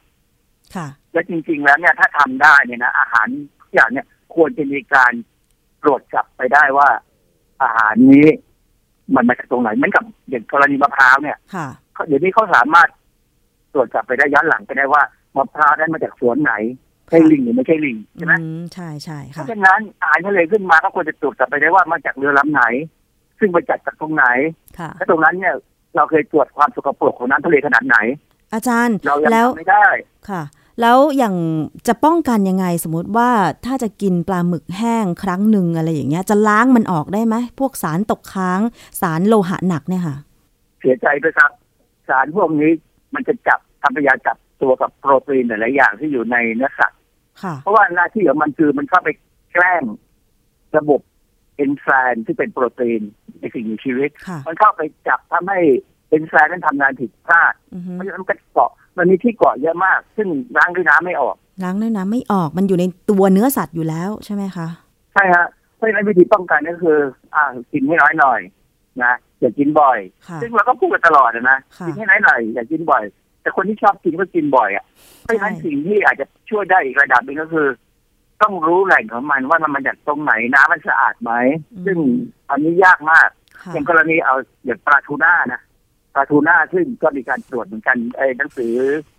[0.76, 3.28] ค่ะและจริง ๆ แล้วเนี่ยถ้าทำได้เนี่ยนะอาหาร
[3.62, 5.14] ทุกอย่างเนี่ยควรจะมีการ
[5.84, 6.90] ตรวจจับไปได้ว่า
[7.62, 8.28] อาหารนี้
[9.16, 12.90] มันมาจากตรงไหนเหมือนกับอย่างกรณีมะพร้าวเนี่ยค่ะเขาเดี๋ยวนี้เขาสามารถ
[13.74, 15.04] ตรวจจับไปได้ย้อนหลังไปได้ว่า
[15.36, 16.54] มะพร้าวนั้นมาจากสวนไหน
[17.12, 22.64] ใช่ลิงหรือไม่ใช่ลิงใช่ไหมอืมใช่ใช่เพค่ะราะฉะนั้นอาหารทะเลขึ้นมาก็ควรจะตรวจจับไปได้ว่ามาจากเรือลำไหน
[23.40, 24.26] ซึ่งมาจากจากตรงไหน
[24.80, 25.56] ค่ะและตรงนั้นเนี่ย
[25.96, 27.98] เราเคยตรวจความสกปรกของน้ำทะเลขนาดไหน
[28.54, 29.88] อาจารย์เรายังแล้วทำไม่ได้
[30.30, 30.44] ค่ะ
[30.82, 31.36] แล้วอย่าง
[31.88, 33.30] จะป้องกันยังไงสมมติว่า
[33.66, 38.60] ถ้าจะกินปลาหมึกแห้งครั้งหนึ่งอะไรอย่างเงี้ย จะล้างมันออกได้ไหมพวกสารตกค้าง
[39.02, 40.16] สารโลหะหนักเนี่ยค่ะ
[40.80, 41.52] เสียใจด้วยครับ
[42.10, 42.72] สารพวกนี้
[43.14, 47.01] มันจะจับทำปฏิกิริยาจับตัวกับโปรตีนหลายๆอย่างที่อยู่ในเนื้อสัตว์ค่ะ
[47.62, 49.10] เพราะว่าหน้าที่ของมันคือมันเข้าไป
[49.54, 49.84] แกล้ง
[50.78, 51.02] ระบบ
[51.58, 53.02] เอนไซม์ที่เป็นโปรตีน
[53.40, 55.60] ในสิ่งมีชีวิตค่ะมันเข้าไปจับทำให้
[56.10, 60.28] เอนไซม์นั้นทำงานผิดพลาดอือฮึเพราะฉะนั้นมันก็เกาะมันมีที่เกาะเยอะมาก ซึ่ง
[60.58, 64.68] ล้างด้วยน้ำไม่ออก ล้างด้วยน้ำไม่ออกมันอยู่ในตัวเนื้อสัตว์อยู่แล้วใช่ไหมคะ
[65.14, 66.98] ใช่ฮะเพราะฉะนั้นวิธีป้องกันก็คือ
[67.36, 68.40] อ่ากินให้น้อยหน่อย
[69.04, 73.04] นะอย่ากินบ่อยค่ะซึ่งเราก็พูดกันตลอดนะค่ะกินให้น้อยหน่อยอย่ากินบ่อย
[73.42, 74.86] แต่คนที่ชอบกินก็กินบ่อยอะ
[75.22, 77.68] เพราะฉะนั้นใช่สิ่งที่อาจจะช่วยได้อีกระดับหนึ่งก็คือ
[78.42, 81.32] ต้องรู้แหล่งของมันว่ามันมาจากตรงไหนน้ำมันสะอาดไหม
[81.86, 81.98] ซึ่ง
[82.50, 83.30] อันนี้ยากมาก
[83.62, 84.36] ค่ะอย่างกรณีเอา
[84.66, 85.62] อย่างปลาทูน่านะ
[86.16, 88.74] ปลาทูน่าซึ่งก็มีการตรวจเหมือนกันไอ้หนังสือ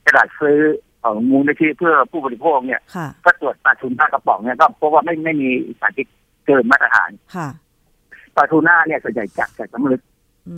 [0.04, 0.58] กระดาษซื้อ
[1.02, 5.48] ของมูลนิธิเพื่อผู้บริโภคเนี่ยค่ะก็ตรวจปลาทูน่ากระป๋องเนี่ยก็พบว่าไม่ไม่มี
[5.80, 6.06] สารพิษ
[6.46, 7.48] เกินมาตรฐานค่ะ
[8.36, 10.02] ปลาทูน่าเนี่ยส่วนใหญ่จับจากน้ำลึก
[10.48, 10.56] อื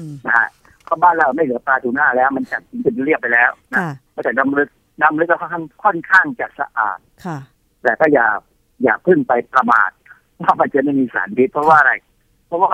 [0.00, 0.48] มนะฮะ
[0.94, 4.68] เพราะบ้านเราไม่เหลือปลาทูน่าแล้ว มันจับกินเป็นเรียบไปแล้วนะค่ะมาจากน้ำลึก
[5.00, 7.38] น้ำลึกก็ค่อนข้างค่อนข้างจะสะอาดค่ะ
[7.82, 8.26] แต่ก็อย่า
[8.82, 9.90] อย่าเพึ่งไปประมาท
[10.42, 11.92] ว่ามันจะไม่มีสารพิษเพราะว่าอะไร
[12.46, 12.70] เพราะว่า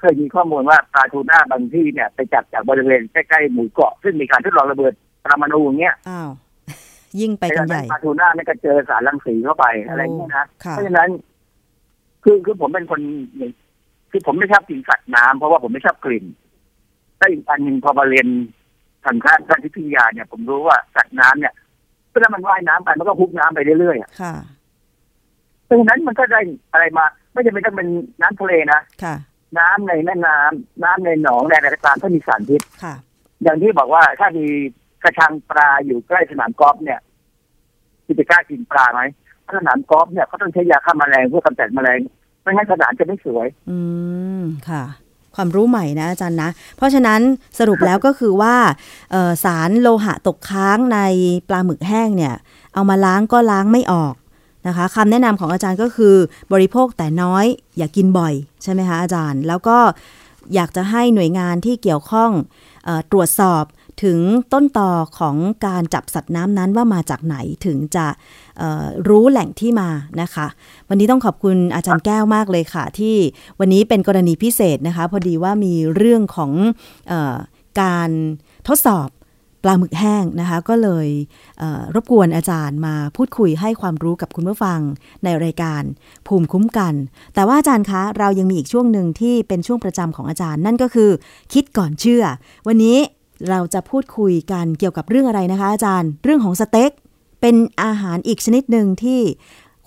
[0.00, 4.94] เคยมีข้อมูลว่าปลาทูน่าบางที่เนี่ย ไปจับจากบริเวณใกล้ๆหมู่เกาะซึ่งมีการทดลองระเบิด
[5.24, 6.30] ปรมาณูอย่างเงี้ยอ้าว
[7.20, 11.08] ยิ่งไปกันใหญ่ปลาทูน่าเนี่ยก็เจอสารรังสีเข้าไปอะไรอย่างเงี้ยนะค่ะเพราะฉะนั้น
[12.24, 13.00] คือคือผมเป็นคน
[13.36, 13.52] หนึ่ง
[14.10, 16.24] คือผมไม่ชอบกินสัตว์น้ำเพราะว่าผมไม่ชอบกลิ่น
[17.22, 18.26] แต่อีกอันหนึ่งพอมาเรียน
[19.04, 21.54] ทางด้านการวิทยาเนี่ย ผมรู้ว่าสัตว์น้ำเนี่ย
[22.10, 24.34] เวลามันว่ายน้ำไปมันก็พุกน้ำไปเรื่อยๆอะค่ะ
[25.64, 26.40] เพราะฉะนั้นมันก็ได้
[26.72, 27.88] อะไรมา ไม่จำเป็นต้องเป็น
[28.22, 29.14] น้ำทะเลนะค่ะ
[29.58, 32.94] น้ำในแม่น้ำน้ำในหนองในอะไรก็ตามถ้ามีสารพิษค่ะ
[33.42, 34.46] อย่างที่บอกว่าถ้ามี
[35.02, 37.00] กระชังปลาอยู่ใกล้สนามกอล์ฟเนี่ย
[38.06, 39.00] คุณจะกล้ากินปลาไหม
[39.44, 41.98] ถ้าสนามกอล์ฟเนี่ยเขาต้องใช้ยาฆ่าแมลงเพื่อกำจัดแมลง
[42.42, 43.78] ไม่งั้นสนามจะไม่สวย อื
[44.40, 44.84] มค่ะ
[45.34, 47.20] ความรู้ใหม่นะอาจารย์นะ เพราะฉะนั้น
[47.58, 48.54] สรุปแล้วก็คือว่า
[49.44, 50.98] สารโลหะตกค้างใน
[51.48, 52.34] ปลาหมึกแห้งเนี่ย
[52.74, 54.14] เอามาล้างก็ล้างไม่ออก
[54.66, 56.14] นะคะคำแนะนำของอาจารย์ก็คือ
[56.52, 57.44] บริโภคแต่น้อย
[57.78, 59.78] อย่ากินบ่อยใช่ไหมคะอาจารย์ แล้วก็
[60.54, 62.30] อยากจะให้หน่วยงานที่เกี่ยวข้อง
[62.86, 63.64] ออตรวจสอบ
[64.04, 64.18] ถึง
[64.52, 65.36] ต้นต่อของ
[65.66, 67.36] การจับสัตว์น้ำนั้นว่ามาจากไหน
[67.66, 68.06] ถึงจะ
[69.08, 69.88] รู้แหล่งที่มา
[70.20, 70.46] นะคะ
[70.88, 73.16] วันนี้ต้องขอบคุณอาจารย์แก้วมากเลยค่ะ ที่
[73.60, 76.52] วันนี้เป็นกรณีพิเศษนะคะ พอดีว่ามีเรื่องของ
[77.12, 77.36] ออ
[77.80, 78.10] การ
[78.68, 79.08] ทดสอบ
[79.64, 81.08] ปลาหมึกแห้งนะคะ ก็เลย
[81.58, 84.80] เรบกวนอาจารย์มาพูดคุยให้ความรู้กับคุณผู้ฟัง
[85.24, 85.82] ในรายการ
[86.26, 86.94] ภูมิคุ้มกัน
[87.34, 91.10] แต่ว่าอาจารย์คะ เรายังมีอีกช่วงหนึ่งที่เป็นช่วงประจำของอาจารย์ นั่นก็คือ
[91.52, 92.24] คิดก่อนเชื่อ
[92.68, 92.98] วันนี้
[93.48, 96.90] เราจะพูดคุยกันเกี่ยวกับเรื่องอะไรนะคะ อาจารย์ เรื่องของสเต็ก
[97.40, 99.20] เป็นอาหารอีกชนิดหนึ่งที่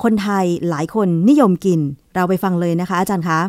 [0.04, 1.80] คนไทยหลายคนนิยมกิน
[2.16, 3.40] เราไปฟังเลยนะคะ อาจารย์คะ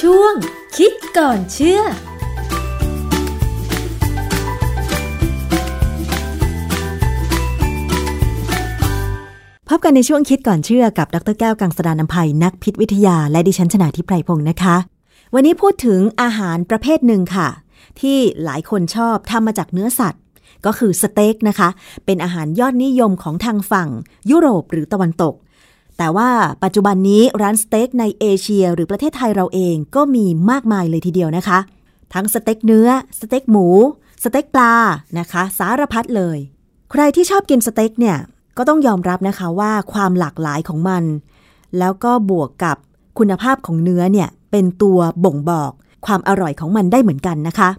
[0.00, 0.34] ช่วง
[0.76, 1.82] คิดก่อนเชื่อ
[9.70, 14.76] พบกันในช่วงคิดก่อนเชื่อกับดรแก้วกังสดานนภัยนักพิษวิทยา และดิฉันชนาทิพไพรพงศ์นะคะ
[15.34, 17.48] วันนี้พูดถึงอาหารประเภทหนึ่งค่ะ
[18.00, 20.22] ที่หลายคนชอบทำมาจากเนื้อสัตว์
[20.66, 21.68] ก็คือสเต็กนะคะ
[22.04, 23.88] เป็นอาหารยอดนิยมของทางฝั่ง
[24.30, 25.34] ยุโรปหรือตะวันตก
[25.98, 26.30] แต่ว่า
[26.62, 31.58] ปัจจุบันนี้ร้านสเต็กในเอเชีย หรือประเทศไทยเราเองก็มีมากมายเลยทีเดียวนะคะ
[32.14, 32.88] ทั้งสเต็กเนื้อ
[33.20, 33.66] สเต็กหมู
[34.22, 34.72] สเต็กปลา
[35.18, 36.38] นะคะ สารพัดเลย
[36.90, 38.18] ใครที่ชอบกินสเต็กเนี่ย
[38.58, 41.04] ก็ต้องยอมรับนะคะว่าความหลากหลายของมัน
[41.78, 42.76] แล้วก็บวกกับ
[43.18, 45.72] คุณภาพของเนื้อเนี่ยเป็นตัวบ่งบอก
[46.06, 47.70] ความอร่อยของมันได้เหมือนกันนะคะ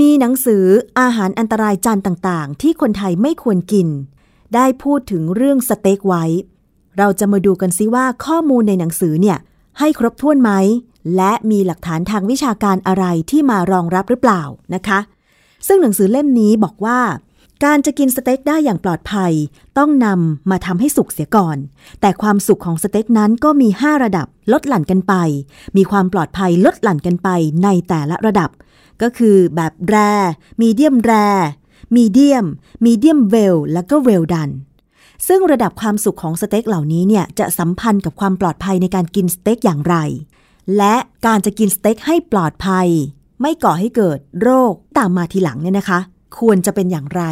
[0.00, 0.64] มีหนังสือ
[1.00, 3.88] อาหารอันตรายจานต่างๆ ที่คนไทยไม่ควรกิน
[4.54, 6.24] ได้พูดถึงเรื่องสเต็กไว้
[6.98, 9.38] เราจะมาดูกันซิว่าข้อมูลในหนังสือเนี่ย
[9.78, 10.50] ให้ครบถ้วนไหม
[11.16, 14.42] และมีหลักฐานทางวิชาการอะไรที่มารองรับหรือเปล่า
[14.74, 14.98] นะคะ
[15.66, 16.98] ซึ่งหนังสือเล่มนี้บอกว่า
[17.64, 19.32] การจะกินสเต็กได้อย่างปลอดภัย
[19.78, 21.56] ต้องนำมาทำให้สุกเสียก่อน
[22.00, 25.14] แต่ความสุกของสเต็กนั้นก็มี 5 ระดับลดหลั่นกันไป
[25.76, 27.28] มีความปลอดภัยลดหลั่นกันไป
[27.62, 28.50] ในแต่ละระดับ
[29.02, 29.96] ก็คือแบบแร
[30.60, 31.12] medium rare
[31.96, 32.46] medium
[32.84, 34.50] medium well แล้วก็ well done
[35.26, 39.96] ซึ่งระดับความสุกของสเต็กเหล่านี้เนี่ยจะสัมพันธ์กับความปลอดภัยในการกินสเต็กอย่างไร
[40.76, 40.94] และ
[41.26, 42.88] การจะกินสเต็กให้ปลอดภัย
[43.40, 46.00] ไม่ก่อให้เกิดโรคตามมาทีหลังเนี่ยนะคะ
[46.38, 47.22] ควรจะเป็นอย่างไร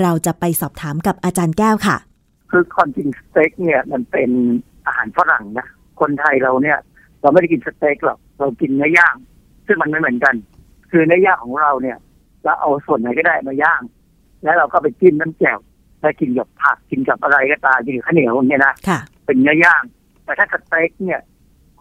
[0.00, 1.96] เราจะไปสอบถามกับอาจารย์แก้วค่ะ
[2.50, 4.30] คือความจริงสเต็กเนี่ยมันเป็น
[4.86, 5.66] อาหารฝรั่งนะ
[6.00, 6.78] คนไทยเราเนี่ย
[7.22, 9.14] เราไม่ได้กินสเต็กหรอกเรากินเนื้อย่าง
[9.66, 10.34] ซึ่งมันไม่เหมือนกัน
[10.90, 11.96] คือเนื้อย่างของเราเนี่ย
[12.44, 13.82] เราเอาส่วนไหนก็ได้มาย่าง
[14.44, 15.58] แล้วเราก็ไปจิ้มน้ำแจ่ว
[16.00, 19.82] แล้วกินกับผักกินกับอะไรก็ตามกินกับข้าวเหนียวอย่างเนี่ยนะค่ะเป็นเนื้อย่าง
[20.24, 21.20] แต่ถ้าสเต็กเนี่ย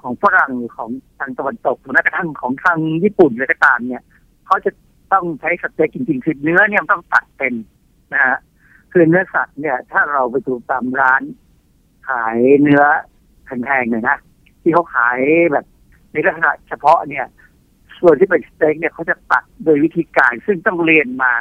[0.01, 0.89] ของฝรั่งหรือของ
[1.19, 4.03] ทางตะวันตกหรือแม้กระทั่งของทางญี่ปุ่นเลยก็ตามเนี่ย
[4.45, 4.71] เขาจะ
[5.13, 7.53] ต้องใช้สเต็กจริงๆคือเนื้อเนี่ยต้องตัดเป็น
[8.13, 8.37] นะฮะ
[8.91, 11.21] คือเนื้อสัตว์เนี่ย ถ้าเราไปดูตามร้าน
[12.09, 12.83] ขายเนื้อ
[13.45, 14.17] แพงๆเลยนะ
[14.61, 15.19] ที่เขาขาย
[15.51, 15.65] แบบ
[16.11, 17.25] ในลักษณะเฉพาะเนี่ย
[17.99, 21.33] ส่วนที่เป็นสเต็กเนี่ยเขาจะตัดโดยวิธีการซึ่งต้องเรียนมา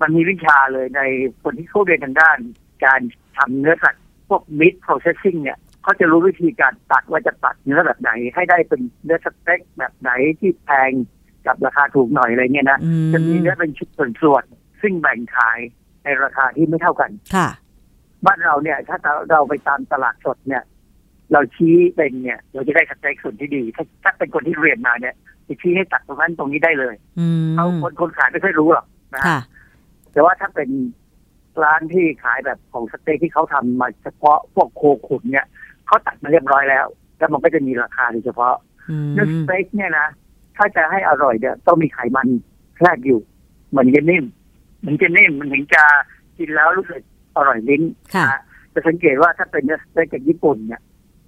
[0.00, 1.02] มันมีวิชาเลยใน
[1.42, 2.38] คนที่เขาเรียนทางด้าน
[2.84, 3.00] การ
[3.36, 10.90] ทำเนื้อสัตว์พวก meat processing เนี่ยเขาจะรู้วิธีการตัดว่าจะตัดเนื้อแบบไหน ให้ได้เป็นเนื้อสเต็กแบบไหนที่แพง
[11.46, 15.58] กับราคาถูกหน่อยอะไรเงี้ยนะอืมจะมีเนื้อเป็นชุดส่วนๆซึ่งแบ่งขาย
[16.04, 17.48] ในราคาที่ไม่เท่ากันค่ะ
[18.26, 18.98] บ้านเราเนี่ย ถ้า
[19.30, 20.62] เราไปตามตลาดสดเนี่ย
[21.32, 25.14] เราชี้เป็นเนี่ย เราจะได้สเต็กส่วนที่ดี ถ้าถ้าเป็นคนที่เรียนมาเนี่ย
[25.48, 29.40] จะชี้ให้ตัดตรงนั้นตรงนี้ได้เลยอืมเขาคนคนขายไม่ค่อยรู้หรอกนะฮะค่ะ
[30.12, 30.70] แต่ว่าถ้าเป็น
[31.62, 35.46] ร้านที่ขายแบบของสเต็กที่เขาทำมาเฉพาะพวกโคขุนเนี่ย
[35.86, 36.86] เขาตัดมาเรียบร้อยแล้ว
[37.18, 38.54] แล้วมันก็จะมีราคาโดยเฉพาะ
[38.90, 40.08] อืมเนื้อสเต็กเนี่ยนะ
[40.60, 42.28] ถ้าจะให้อร่อยเนี่ยต้องมีไขมัน
[42.78, 43.20] แทรกอยู่
[43.70, 44.24] เหมือนจะนิ่ม
[44.86, 45.84] มันจะนิ่มมันถึงจะ
[46.38, 47.02] กินแล้วรู้สึก
[47.36, 47.82] อร่อยลิ้น
[48.14, 48.40] ค่ะนะ
[48.72, 50.80] จะสังเกตว่าถ้าเป็นเนื้อสเต็กจากญี่ปุ่นเนี่ย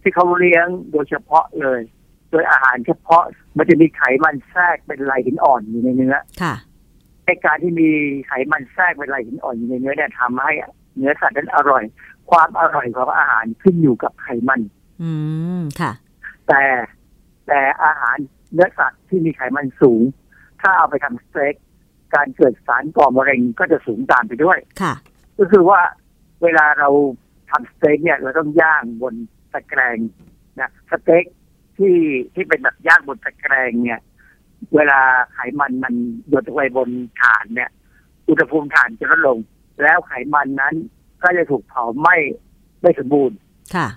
[0.03, 1.81] ที่เขาเลี้ยงโดยเฉพาะเลย
[2.31, 3.23] โดยอาหารเฉพาะ
[3.57, 6.55] มันจะมีไขมันแทรกเป็นลายหินอ่อนอยู่ในเนื้อค่ะ
[7.27, 7.89] ในการที่มี
[8.27, 10.53] ไขมันแทรกเป็นลายหินอ่อนอยู่ในเนื้อเนี่ยทำให้
[10.97, 11.83] เนื้อสัตว์นั้นอร่อย
[12.31, 14.61] ความอร่อยของอาหารขึ้นอยู่กับไขมัน
[15.03, 15.13] อื
[15.61, 15.93] มค่ะ
[16.49, 16.63] แต่
[17.47, 18.17] แต่อาหาร
[18.53, 20.03] เนื้อสัตว์ที่มีไขมันสูง
[20.61, 21.55] ถ้าเอาไปทำสเต็ก
[22.15, 24.95] การเกิดสารก่อมะเร็งก็จะสูงตามไปด้วยค่ะ
[25.39, 25.81] ก็คือว่า
[26.43, 26.89] เวลาเรา
[27.51, 29.15] ทำสเต็กเนี่ยเราต้องย่างบน
[29.53, 29.99] ตะแกรง
[30.61, 31.25] นะสเต็ก
[31.79, 31.97] ที่
[32.35, 34.01] ที่เป็นแบบย่างบนตะแกรงเนี่ย
[34.75, 35.01] เวลา
[35.33, 35.95] ไขมันมัน
[36.29, 36.89] หยดลงไปบน
[37.21, 37.71] ถ่านเนี่ย
[38.29, 39.39] อุณหภูมิถ่านจะลดลง
[39.83, 40.75] แล้วไขมันนั้น
[41.23, 42.17] ก็จะถูกเผาไหม้
[42.81, 43.37] ไม่สมบูรณ์
[43.75, 43.89] ค่ะ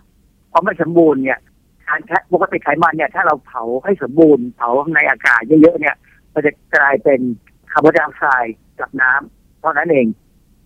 [0.51, 1.39] พอไม่สมบูรณ์เนี่ย
[1.87, 5.95] การแค่ปกติไขมันเนี่ย ถ้าเราเผาให้สมบูรณ์เผาในอากาศเยอะๆเนี่ย
[6.33, 7.19] มันจะกลายเป็น
[7.71, 10.07] คาร์บอนไดออกไซด์กับน้ำเท่านั้นเอง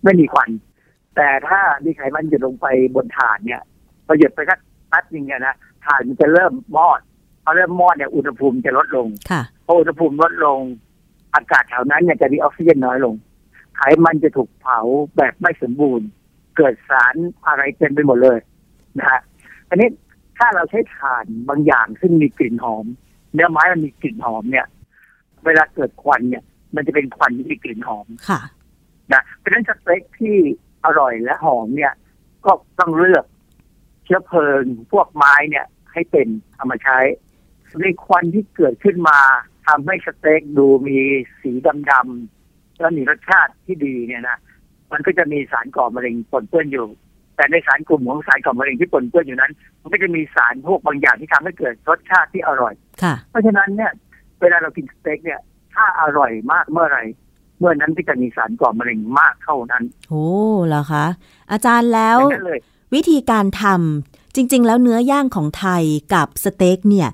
[0.04, 0.50] ไม่มีควัน
[1.16, 3.62] แต่ถ้ามีไขมันหยดลงไปบนถ่านเนี่ย
[4.06, 4.58] พอหยดไปสัก
[4.88, 5.54] แป๊บนึงเนี่ยนะ
[5.84, 7.00] ถ่านมันจะเริ่มมอด
[7.44, 10.60] พอเริ่มมอดเนี่ยอุณหภูมิจะลดลงค่ะพออุณหภูมิลดลง
[11.34, 13.14] อากาศแถวนั้นเนี่ยจะมีออกซิเจนน้อยลง
[13.76, 14.80] ไขมันจะถูกเผา
[15.16, 16.06] แบบไม่สมบูรณ์
[16.56, 17.14] เกิดสาร
[17.46, 18.38] อะไรเต็มไปหมดเลย
[18.98, 19.20] นะฮะ
[19.68, 19.88] อันนี้
[20.40, 22.86] ถ้าเราใช้ถ่านบางอย่างซึ่งมีกลิ่นหอม
[23.32, 24.66] เนื้อไม้มันมีกลิ่นหอมเนี่ย
[25.46, 28.40] เวลาเกิดควันเนี่ย มันจะเป็นควันที่มีกลิ่นหอมค่ะ
[29.12, 30.36] นะเพราะฉะนั้นสเต็กที่
[30.84, 31.92] อร่อยและหอมเนี่ย
[32.44, 33.24] ก็ต้องเลือก
[34.04, 36.98] เชื้อเพลิงพวกไม้เนี่ย ให้เป็นเอามาใช้
[37.80, 39.18] ในควันที่เกิดขึ้นมา
[39.66, 40.98] ทำให้สเต็กดูมี
[41.40, 41.52] สี
[41.90, 44.38] ดำๆแล้วมีรสชาติที่ดีเนี่ยนะ
[44.92, 46.86] มันก็จะมีสารก่อมะเร็งปนเปื้อนอยู่
[47.40, 53.92] แต่ในสารกลุ่มของสารก่อมะเร็งที่ปนเปื้อนอยู่นั้นมันก็จะมีสารพวกบางอย่างที่ทำให้เกิดรสชาติที่อร่อยค่ะเพราะฉะนั้นเนี่ย
[54.40, 55.40] เวลาเรากินสเต็กเนี่ย
[55.74, 57.04] ถ้าอร่อยมากเมื่อไหร่
[57.58, 60.26] เมื่อนั้นที่จะมีสารก่อมะเร็งมากเท่านั้น โอ้
[60.66, 61.06] เหรอคะ
[61.52, 62.60] อาจารย์แล้วดังนั้นเลย
[62.94, 65.82] วิธีการทำจริง ๆ แล้วเนื้อย่างของไทย
[66.14, 67.08] กับสเต็กเนี่ย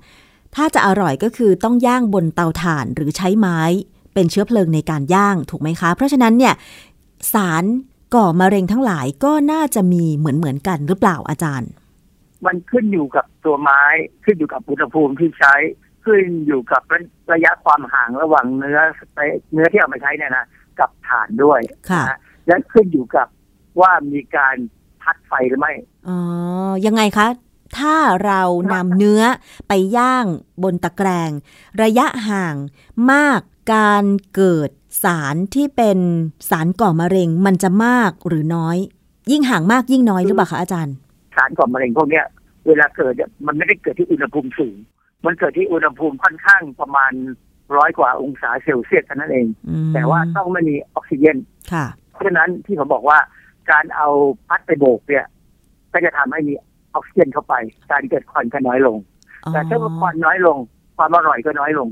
[0.54, 3.60] ถ้าจะอร่อยก็คือต้องย่างบนเตาถ่านหรือใช้ไม้
[4.14, 6.54] เป็นเชื้อเพลิงในการย่างถูกไหมคะ เพราะฉะนั้นเนี่ย
[7.32, 7.64] สาร
[8.14, 11.70] ก่อมะเร็งทั้งหลายก็น่าจะมีเหมือนเหมือนๆกันหรือเปล่าอาจารย์
[12.46, 13.82] มันขึ้นอยู่กับตัวไม้
[14.24, 15.54] ขึ้นอยู่กับอุณหภูมิที่ใช้
[16.04, 16.82] ขึ้นอยู่กับ
[17.32, 20.46] ระยะความห่างระหว่างเนื้อสเต๊กเนื้อที่เอามาใช้เนี่ยนะ
[20.78, 23.28] กับถ่านด้วยค่ะนะและขึ้นอยู่กับ
[23.80, 24.56] ว่ามีการ
[25.02, 25.72] พัดไฟหรือไม่
[26.08, 26.18] อ๋อ
[26.86, 27.28] ยังไงคะ
[27.78, 28.42] ถ้าเรา
[28.74, 29.22] นำเนื้อ
[29.68, 30.26] ไปย่าง
[30.62, 31.30] บนตะแกรง
[31.82, 32.54] ระยะห่าง
[33.12, 33.40] มาก
[33.74, 34.04] การ
[34.34, 34.70] เกิด
[35.02, 35.98] สารที่เป็น
[36.50, 38.76] สารก่อมะเร็งมันจะมากหรือน้อย
[39.30, 40.94] ยิ่งห่างมากยิ่งน้อยหรือเปล่าคะอาจารย์
[41.36, 42.24] สารก่อมะเร็งพวกเนี้ย
[42.66, 44.76] เวลาเกิดเนี่ยมันไม่ได้เกิดที่อุณหภูมิสูง
[45.26, 47.12] มันเกิดที่อุณหภูมิค่อนข้างประมาณ
[47.76, 51.36] ร้อยกว่าองศาเซลเซียสเท่านั้นเองอืมแต่ว่าต้องไม่มีออกซิเจน
[51.72, 53.18] ค่ะเพราะฉะนั้นที่ผมบอกว่า
[53.70, 54.08] การเอา
[54.48, 55.26] พัดไปโบกเนี่ย
[55.92, 56.54] ก็จะทำให้มี
[56.94, 57.54] ออกซิเจนเข้าไป
[57.92, 58.98] การเกิดควันก็น้อยลง
[59.52, 60.58] แต่ถ้าว่าควันน้อยลง
[60.96, 61.88] ความอร่อยก็น้อยลง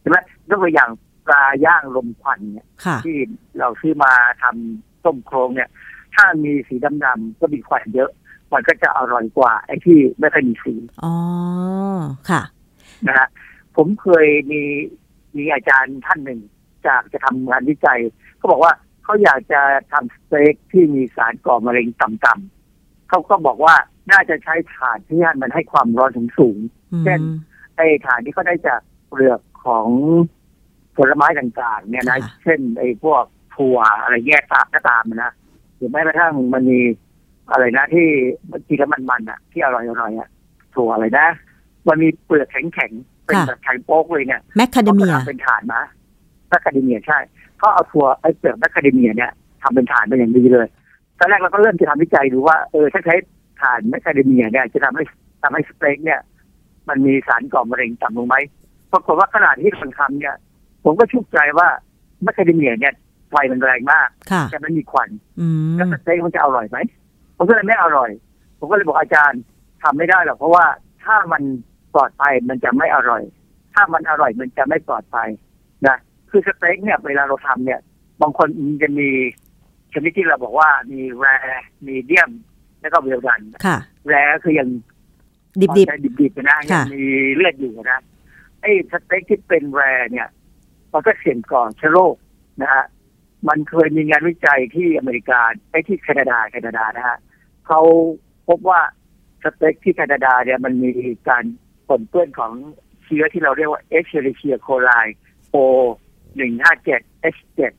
[0.00, 0.16] ใช่ไหม
[0.48, 0.90] ยกตัวอย่าง
[1.26, 3.16] ปลาย่างลมควันเนี่ยค่ะที่
[3.58, 4.12] เราซื้อมา
[4.42, 5.70] ทำต้มโครงเนี่ย
[6.14, 8.10] ถ้ามีสีดำๆก็มีควันเยอะ
[8.52, 11.14] มันก็จะอร่อยกว่า ไอ้ที่ไม่ค่อยมีสีอ๋อ
[12.30, 12.42] ค่ะ
[13.06, 13.28] นะฮะ
[13.76, 14.62] ผมเคยมี
[15.36, 16.40] มีอาจารย์ท่านหนึ่ง
[16.86, 18.00] จากจะทำงานวิจัย
[18.36, 18.72] เขาบอกว่า
[19.04, 19.60] เขาอยากจะ
[19.92, 23.74] ทำสเต็กที่มีสารก่อมะเร็งต่ำๆเขาก็บอกว่า
[24.10, 26.58] น่าจะใช้ถ่านที่มันให้ความร้อนสูงสูง
[26.92, 29.88] อืมเช่นๆไอ้ถ่านที่เขาได้จากเปลือกของ
[30.96, 33.24] ผลไม้ต่างๆ เนี่ยนะค่ะเช่นไอ้พวก
[33.56, 35.32] ถั่วอะไรแยกตามก็ตามนะ
[35.76, 36.80] หรือแม้กระทั่งมันมี
[37.50, 38.06] อะไรนะที่
[38.50, 40.28] มันกินแล้วมันๆอะ ที่อร่อยๆอะ
[40.74, 41.26] ถั่วอะไรนะ
[41.88, 45.82] มันมีเปลือกแข็งๆเป็นแบบแข็งโป๊กเลยเนี่ยแมคคาเดเมียขาก็ทำเป็นถ่านนะ
[46.48, 47.18] แมคคาเดเมียใช่
[47.62, 49.30] ก็เอาถั่วไอ้เปลือกแมคคาเดเมียเนี่ย
[49.62, 50.66] ทำเป็นถ่านเป็นอย่างดีเลย
[51.18, 53.14] ตอนแรกเราก็เริ่มจะทำวิจัยดูว่าเออถ้าใช้
[53.62, 55.04] ถ่านแมคคาเดเมียเนี่ยจะทำให้
[55.42, 56.20] ทำให้สเต็กเนี่ย
[56.88, 58.36] มันมีสารก่อมะเร็งต่ำลงไหม
[58.92, 60.34] ปรากฏว่าขณะที่คนทำเนี่ย
[60.84, 61.68] ผมก็ฉุกใจว่า
[62.22, 62.94] แมคคาเดเมียเนี่ย
[63.30, 65.08] ไฟมันแรงมากค่ะแต่มันมีควัน
[65.40, 66.78] อืมแล้วสเต็กมันจะอร่อยไหม
[67.36, 68.10] ผมก็เลยไม่อร่อย
[68.58, 69.40] ผมก็เลยบอกอาจารย์
[69.82, 70.64] ทำไม่ได้หรอกเพราะว่า
[71.04, 71.42] ถ้ามัน
[71.94, 73.22] ปลอดภัยมันจะไม่อร่อย
[73.74, 75.28] ถ้ามันอร่อยมันจะไม่ปลอดภัย
[75.86, 75.96] นะ
[76.30, 77.80] คือสเต็กเนี่ยเวลาเราทำเนี่ย
[78.22, 79.08] บางคนมันจะมี
[79.92, 81.26] ชนิดที่เราบอกว่ามีแร
[81.86, 82.30] มีเดียม
[82.80, 83.78] แล้วก็เวลดันค่ะ
[84.08, 84.68] แรก็คือยัง
[85.60, 87.04] ดิบดิบๆนะยัค่ะงมี
[87.34, 88.00] เลือดอยู่นะ
[88.60, 89.82] ไอ้สเต็กที่เป็นแร
[90.12, 90.28] เนี่ย
[90.94, 92.14] มันก็เสี่ยงต่อเชื้อโรค
[92.62, 92.84] นะฮะ
[93.48, 95.40] มันเคยมีงานวิจัยที่อเมริกา
[95.70, 97.18] ไอ้ที่แคนาดาแคนาดานะฮะ
[97.66, 97.80] เขา
[98.48, 98.80] พบว่า
[99.42, 100.90] สเต็กที่แคนาดาเนี่ยมันมี
[101.28, 101.44] การ
[101.88, 102.52] ปนเปื้อนของ
[103.04, 104.90] เชื้อที่เราเรียกว่า Escherichia coli
[105.50, 105.56] O
[106.36, 107.72] หนึ่งห้าเจ็ด H เจ็ด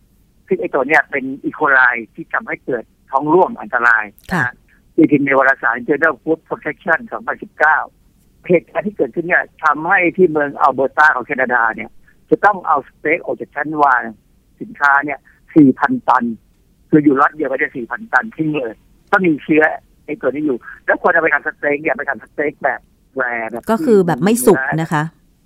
[0.47, 1.80] ซึ่งไอ้ตัวเนี้ยเป็นอีโคไล
[2.13, 4.53] ที่ทำให้เกิดท้องร่วงอันตรายค่ะนะฮะ
[4.95, 6.99] ตีพิมพ์ในวารสาร Journal Food Protection
[7.74, 11.89] 2019เหตุการณ์ที่เกิดขึ้นเนี่ยทำให้ที่เมืองอัลเบอร์ตาของแคนาดาเนี่ย
[12.30, 14.01] จะต้องเอาสเต็กออกจากชั้นวาง
[14.61, 15.19] สินค้าเนี่ย
[15.63, 16.23] 4,000 ตัน
[16.89, 18.73] คืออยู่รัฐเดียวก็จะ4,000 ตันทิ้งเลย
[19.11, 19.63] ก็มีเชื้อ
[20.05, 22.80] ไอ้ตัวนี้อยู่ แล้วควรเอาไปทำสเต็กเนี่ยไปทำสเต็กแบบ
[23.15, 25.03] แรแบบก็คือแบบไม่สุกนะคะ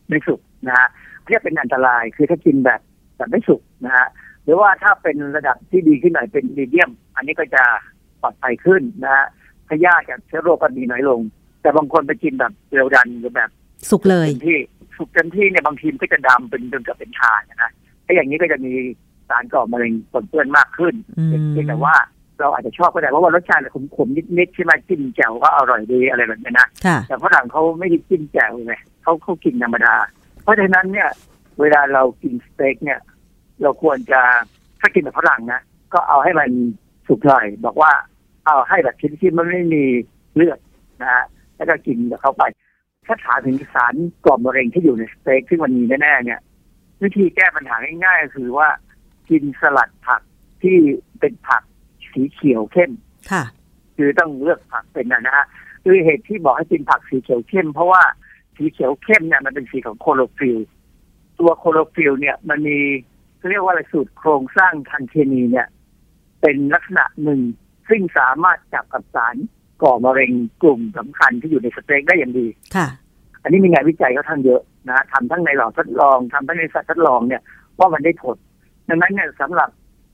[0.09, 0.87] ไม่สุกนะฮะ
[1.27, 2.81] เรียกเป็นอันตรายคือถ้ากินแบบ
[3.17, 4.07] แบบไม่สุกนะฮะ
[4.43, 7.63] หรือว่าถ้าเป็นระดับที่ดีขึ้นหน่อยเป็นมีเดียม อันนี้ก็จะ
[8.21, 9.25] ปลอดภัยขึ้นนะฮะ
[9.69, 11.19] พยาธิกับเชื้อโรคก็มีน้อยลง
[11.61, 13.49] แต่บางคนไปกินแบบเร็วดันหรือแบบ
[13.89, 14.59] สุกเลยเต็มที่
[14.97, 17.71] สุกเต็มที่เนี่ยบางทีมันก็จะดำเป็นจนกับเป็นทานนะ
[18.05, 18.73] ถ้าอย่างนี้ก็จะมี
[19.29, 21.95] สารก่อมะเร็งปนเปื้อนมากขึ้นอืมเพียงแต่ว่า
[22.39, 23.63] เราอาจจะชอบก็ได้เพราะว่ารสชาติ
[23.95, 29.95] ขมๆนิดๆใช่ไหมจิ้มแจ่วก็อร่อยดีอะไรแบบนี้นะค่ะแต่ฝรั่งเขาไม่ได้จิ้มแจ่วไงเขาเขากินธรรมดา
[30.43, 31.09] เพราะฉะนั้นเนี่ย
[31.59, 32.99] เวลาเรากินสเต็กเนี่ย
[33.61, 34.21] เราควรจะ
[34.79, 35.61] ถ้ากินแบบฝรั่งนะ
[35.93, 36.49] ก็เอาให้มัน
[37.07, 37.91] สุกหน่อยบอกว่า
[38.45, 39.83] เอาให้แบบชิ้นที่มันไม่มี
[40.35, 40.59] เลือด
[41.01, 41.25] นะฮะ
[41.55, 42.43] แล้วก็กินกับเข้าไป
[43.09, 43.93] ถ้าถามถึงสาร
[44.25, 46.39] กล่อมมะเร็งที่อยู่ในสเต็กซึ่งมันมีแน่ๆเนี่ย
[47.03, 48.67] วิธีแก้ปัญหาง่ายๆก็คือว่า
[49.29, 50.21] กินสลัดผัก
[50.61, 50.77] ที่
[51.19, 51.63] เป็นผัก
[52.11, 52.91] สีเขียวเข้ม
[53.31, 53.43] ค่ะ
[53.95, 55.45] คือต้องเลือกผักเป็นนะนะฮะ
[55.83, 58.01] คือเหตุที่บอกให้กินผักสีเขียวเข้ม เพราะว่า
[58.57, 60.59] สีเขียวเข้มเนี่ยมันเป็นสีของคลอโรฟิลล์
[61.39, 62.77] ตัวคลอโรฟิลล์เนี่ย มันมี
[63.37, 65.67] เขาเรียกว่าอะไรสูตรโครงสร้างทางเคมีเนี่ย
[66.41, 67.41] เป็นลักษณะหนึ่ง
[67.89, 69.35] ซึ่งสามารถจับกับสาร
[69.83, 72.87] ก่อมะเร็งกลุ่มสำคัญที่อยู่ในสเต็กได้อย่างดีค่ะ
[73.43, 77.41] อันนี้มีงานวิจัยค่อนข้างเยอะนะทำทั้งในหลอดทดลองทำทั้งในสัตว์ทดลองเนี่ย
[77.79, 78.37] ว่ามันได้ผล
[78.89, 79.69] ดังนั้นเนี่ยสำหรับ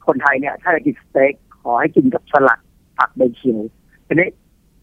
[0.08, 2.60] คนไทยเนี่ย ถ้าจะกินสเต็กขอให้กินกับสลัด
[2.98, 3.60] ผักใบเขียว
[4.08, 4.30] ทีนี้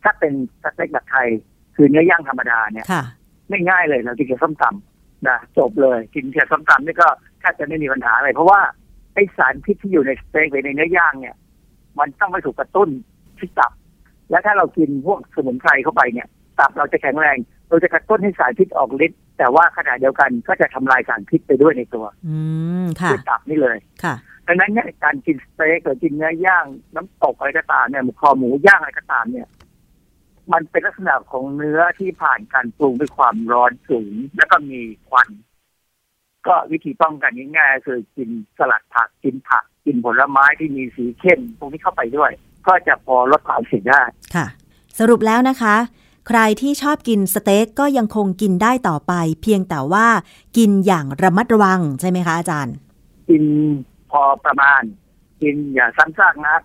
[0.02, 1.28] ถ้าเป็นสเต็กแบบไทย
[1.76, 3.04] คือเนื้อย่างธรรมดาเนี่ยค่ะ
[3.50, 7.08] ไม่ง่ายเลยเรากินกับส้มตำนะจบเลยกินกับส้มตำนี่ก็
[7.40, 8.60] แทบจะไม่มีปัญหาอะไรเพราะว่า
[9.14, 11.36] ไอสารพิษที่อยู่ในสเต็กหรือในเนื้อย่างเนี่ย
[11.98, 12.88] มันต้องไม่ถูกกระตุ้น
[13.38, 13.72] ที่ตับ
[14.30, 17.36] และถ้าเรากินพวกสมุนไพรเข้าไปเนี่ย ตับเราจะแข็งแรง
[17.68, 22.36] เราจะกระตุ้นให้สารพิษออกฤทธิ์แต่ว่าขณะเดียวกันก็จะทำลายสารพิษไปด้วยในตัวอื
[22.84, 24.14] มค่ะด้วยตับนี่เลยค่ะ
[24.46, 29.48] ดังนั้นเนี่ยการกินสเต็กหรือกินเนื้อย่างน้ำตกอะไรก็ตามเนี่ยหมูคอหมูย่างอะไรก็ตามเนี่ย
[30.52, 35.28] มันเป็นลักษณะของเนื้อที่ผ่านการปรุงด้วยความร้อนสูง แล้วก็มีควัน
[36.46, 42.30] ก็วิธีป้องกันง่ายๆคือกินสลัดผักกินผัก กินผลไม้ที่มีสีเข้มพวกนี้เข้าไปด้วย
[42.66, 44.02] ก็จะพอลดความเสี่ยงได้
[44.34, 44.46] ค่ะ
[44.98, 45.76] สรุปแล้วนะคะ
[46.28, 50.06] ใครที่ชอบกินสเต็กก็ยังคงกินได้ต่อไป เพียงแต่ว่า
[50.56, 52.74] กินอย่างระมัดระวังใช่ไหมคะอาจารย์
[53.28, 53.44] กิน
[54.10, 54.82] พอประมาณ
[55.42, 56.62] กินอย่าซ้ำซากนัก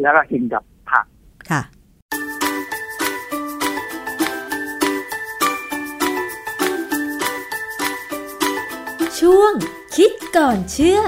[0.00, 1.04] แล้วก็กินกับผัก
[1.50, 1.62] ค่ะ
[9.20, 9.52] ช่วง
[9.96, 11.00] คิดก่อนเชื่อ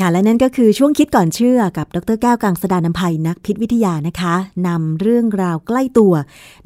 [0.00, 4.34] ค่ะและนั่นก็คือช่วงคิดก่อนเชื่อกับดรแก้วกังสดานนภัยนักพิษวิทยานะคะ
[4.66, 6.14] นำเรื่องราวใกล้ตัว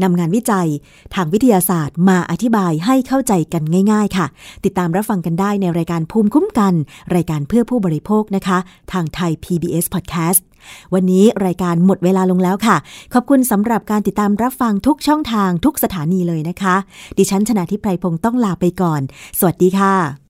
[0.02, 0.68] นำงานวิจัย
[1.14, 3.62] ทางวิทยาศาสตร์มาอธิบายให้เข้าใจกัน
[3.92, 4.26] ง่าย ๆ ค่ะ
[4.64, 6.74] ติดตามรับฟังกันได้ในรายการภูมิคุ้มกัน
[7.14, 8.58] รายการเพื่อผู้บริโภคนะคะ
[8.92, 10.40] ทางไทย PBS Podcast
[10.94, 12.76] วันนี้รายการหมดเวลาลงแล้วค่ะ
[13.14, 16.76] ขอบคุณสำหรับการติดตามรับฟังทุกช่องทางทุกสถานีเลยนะคะ
[17.18, 19.00] ดิฉันชนะทิพไพรพงศ์ต้องลาไปก่อน
[19.38, 20.29] สวัสดีค่ะ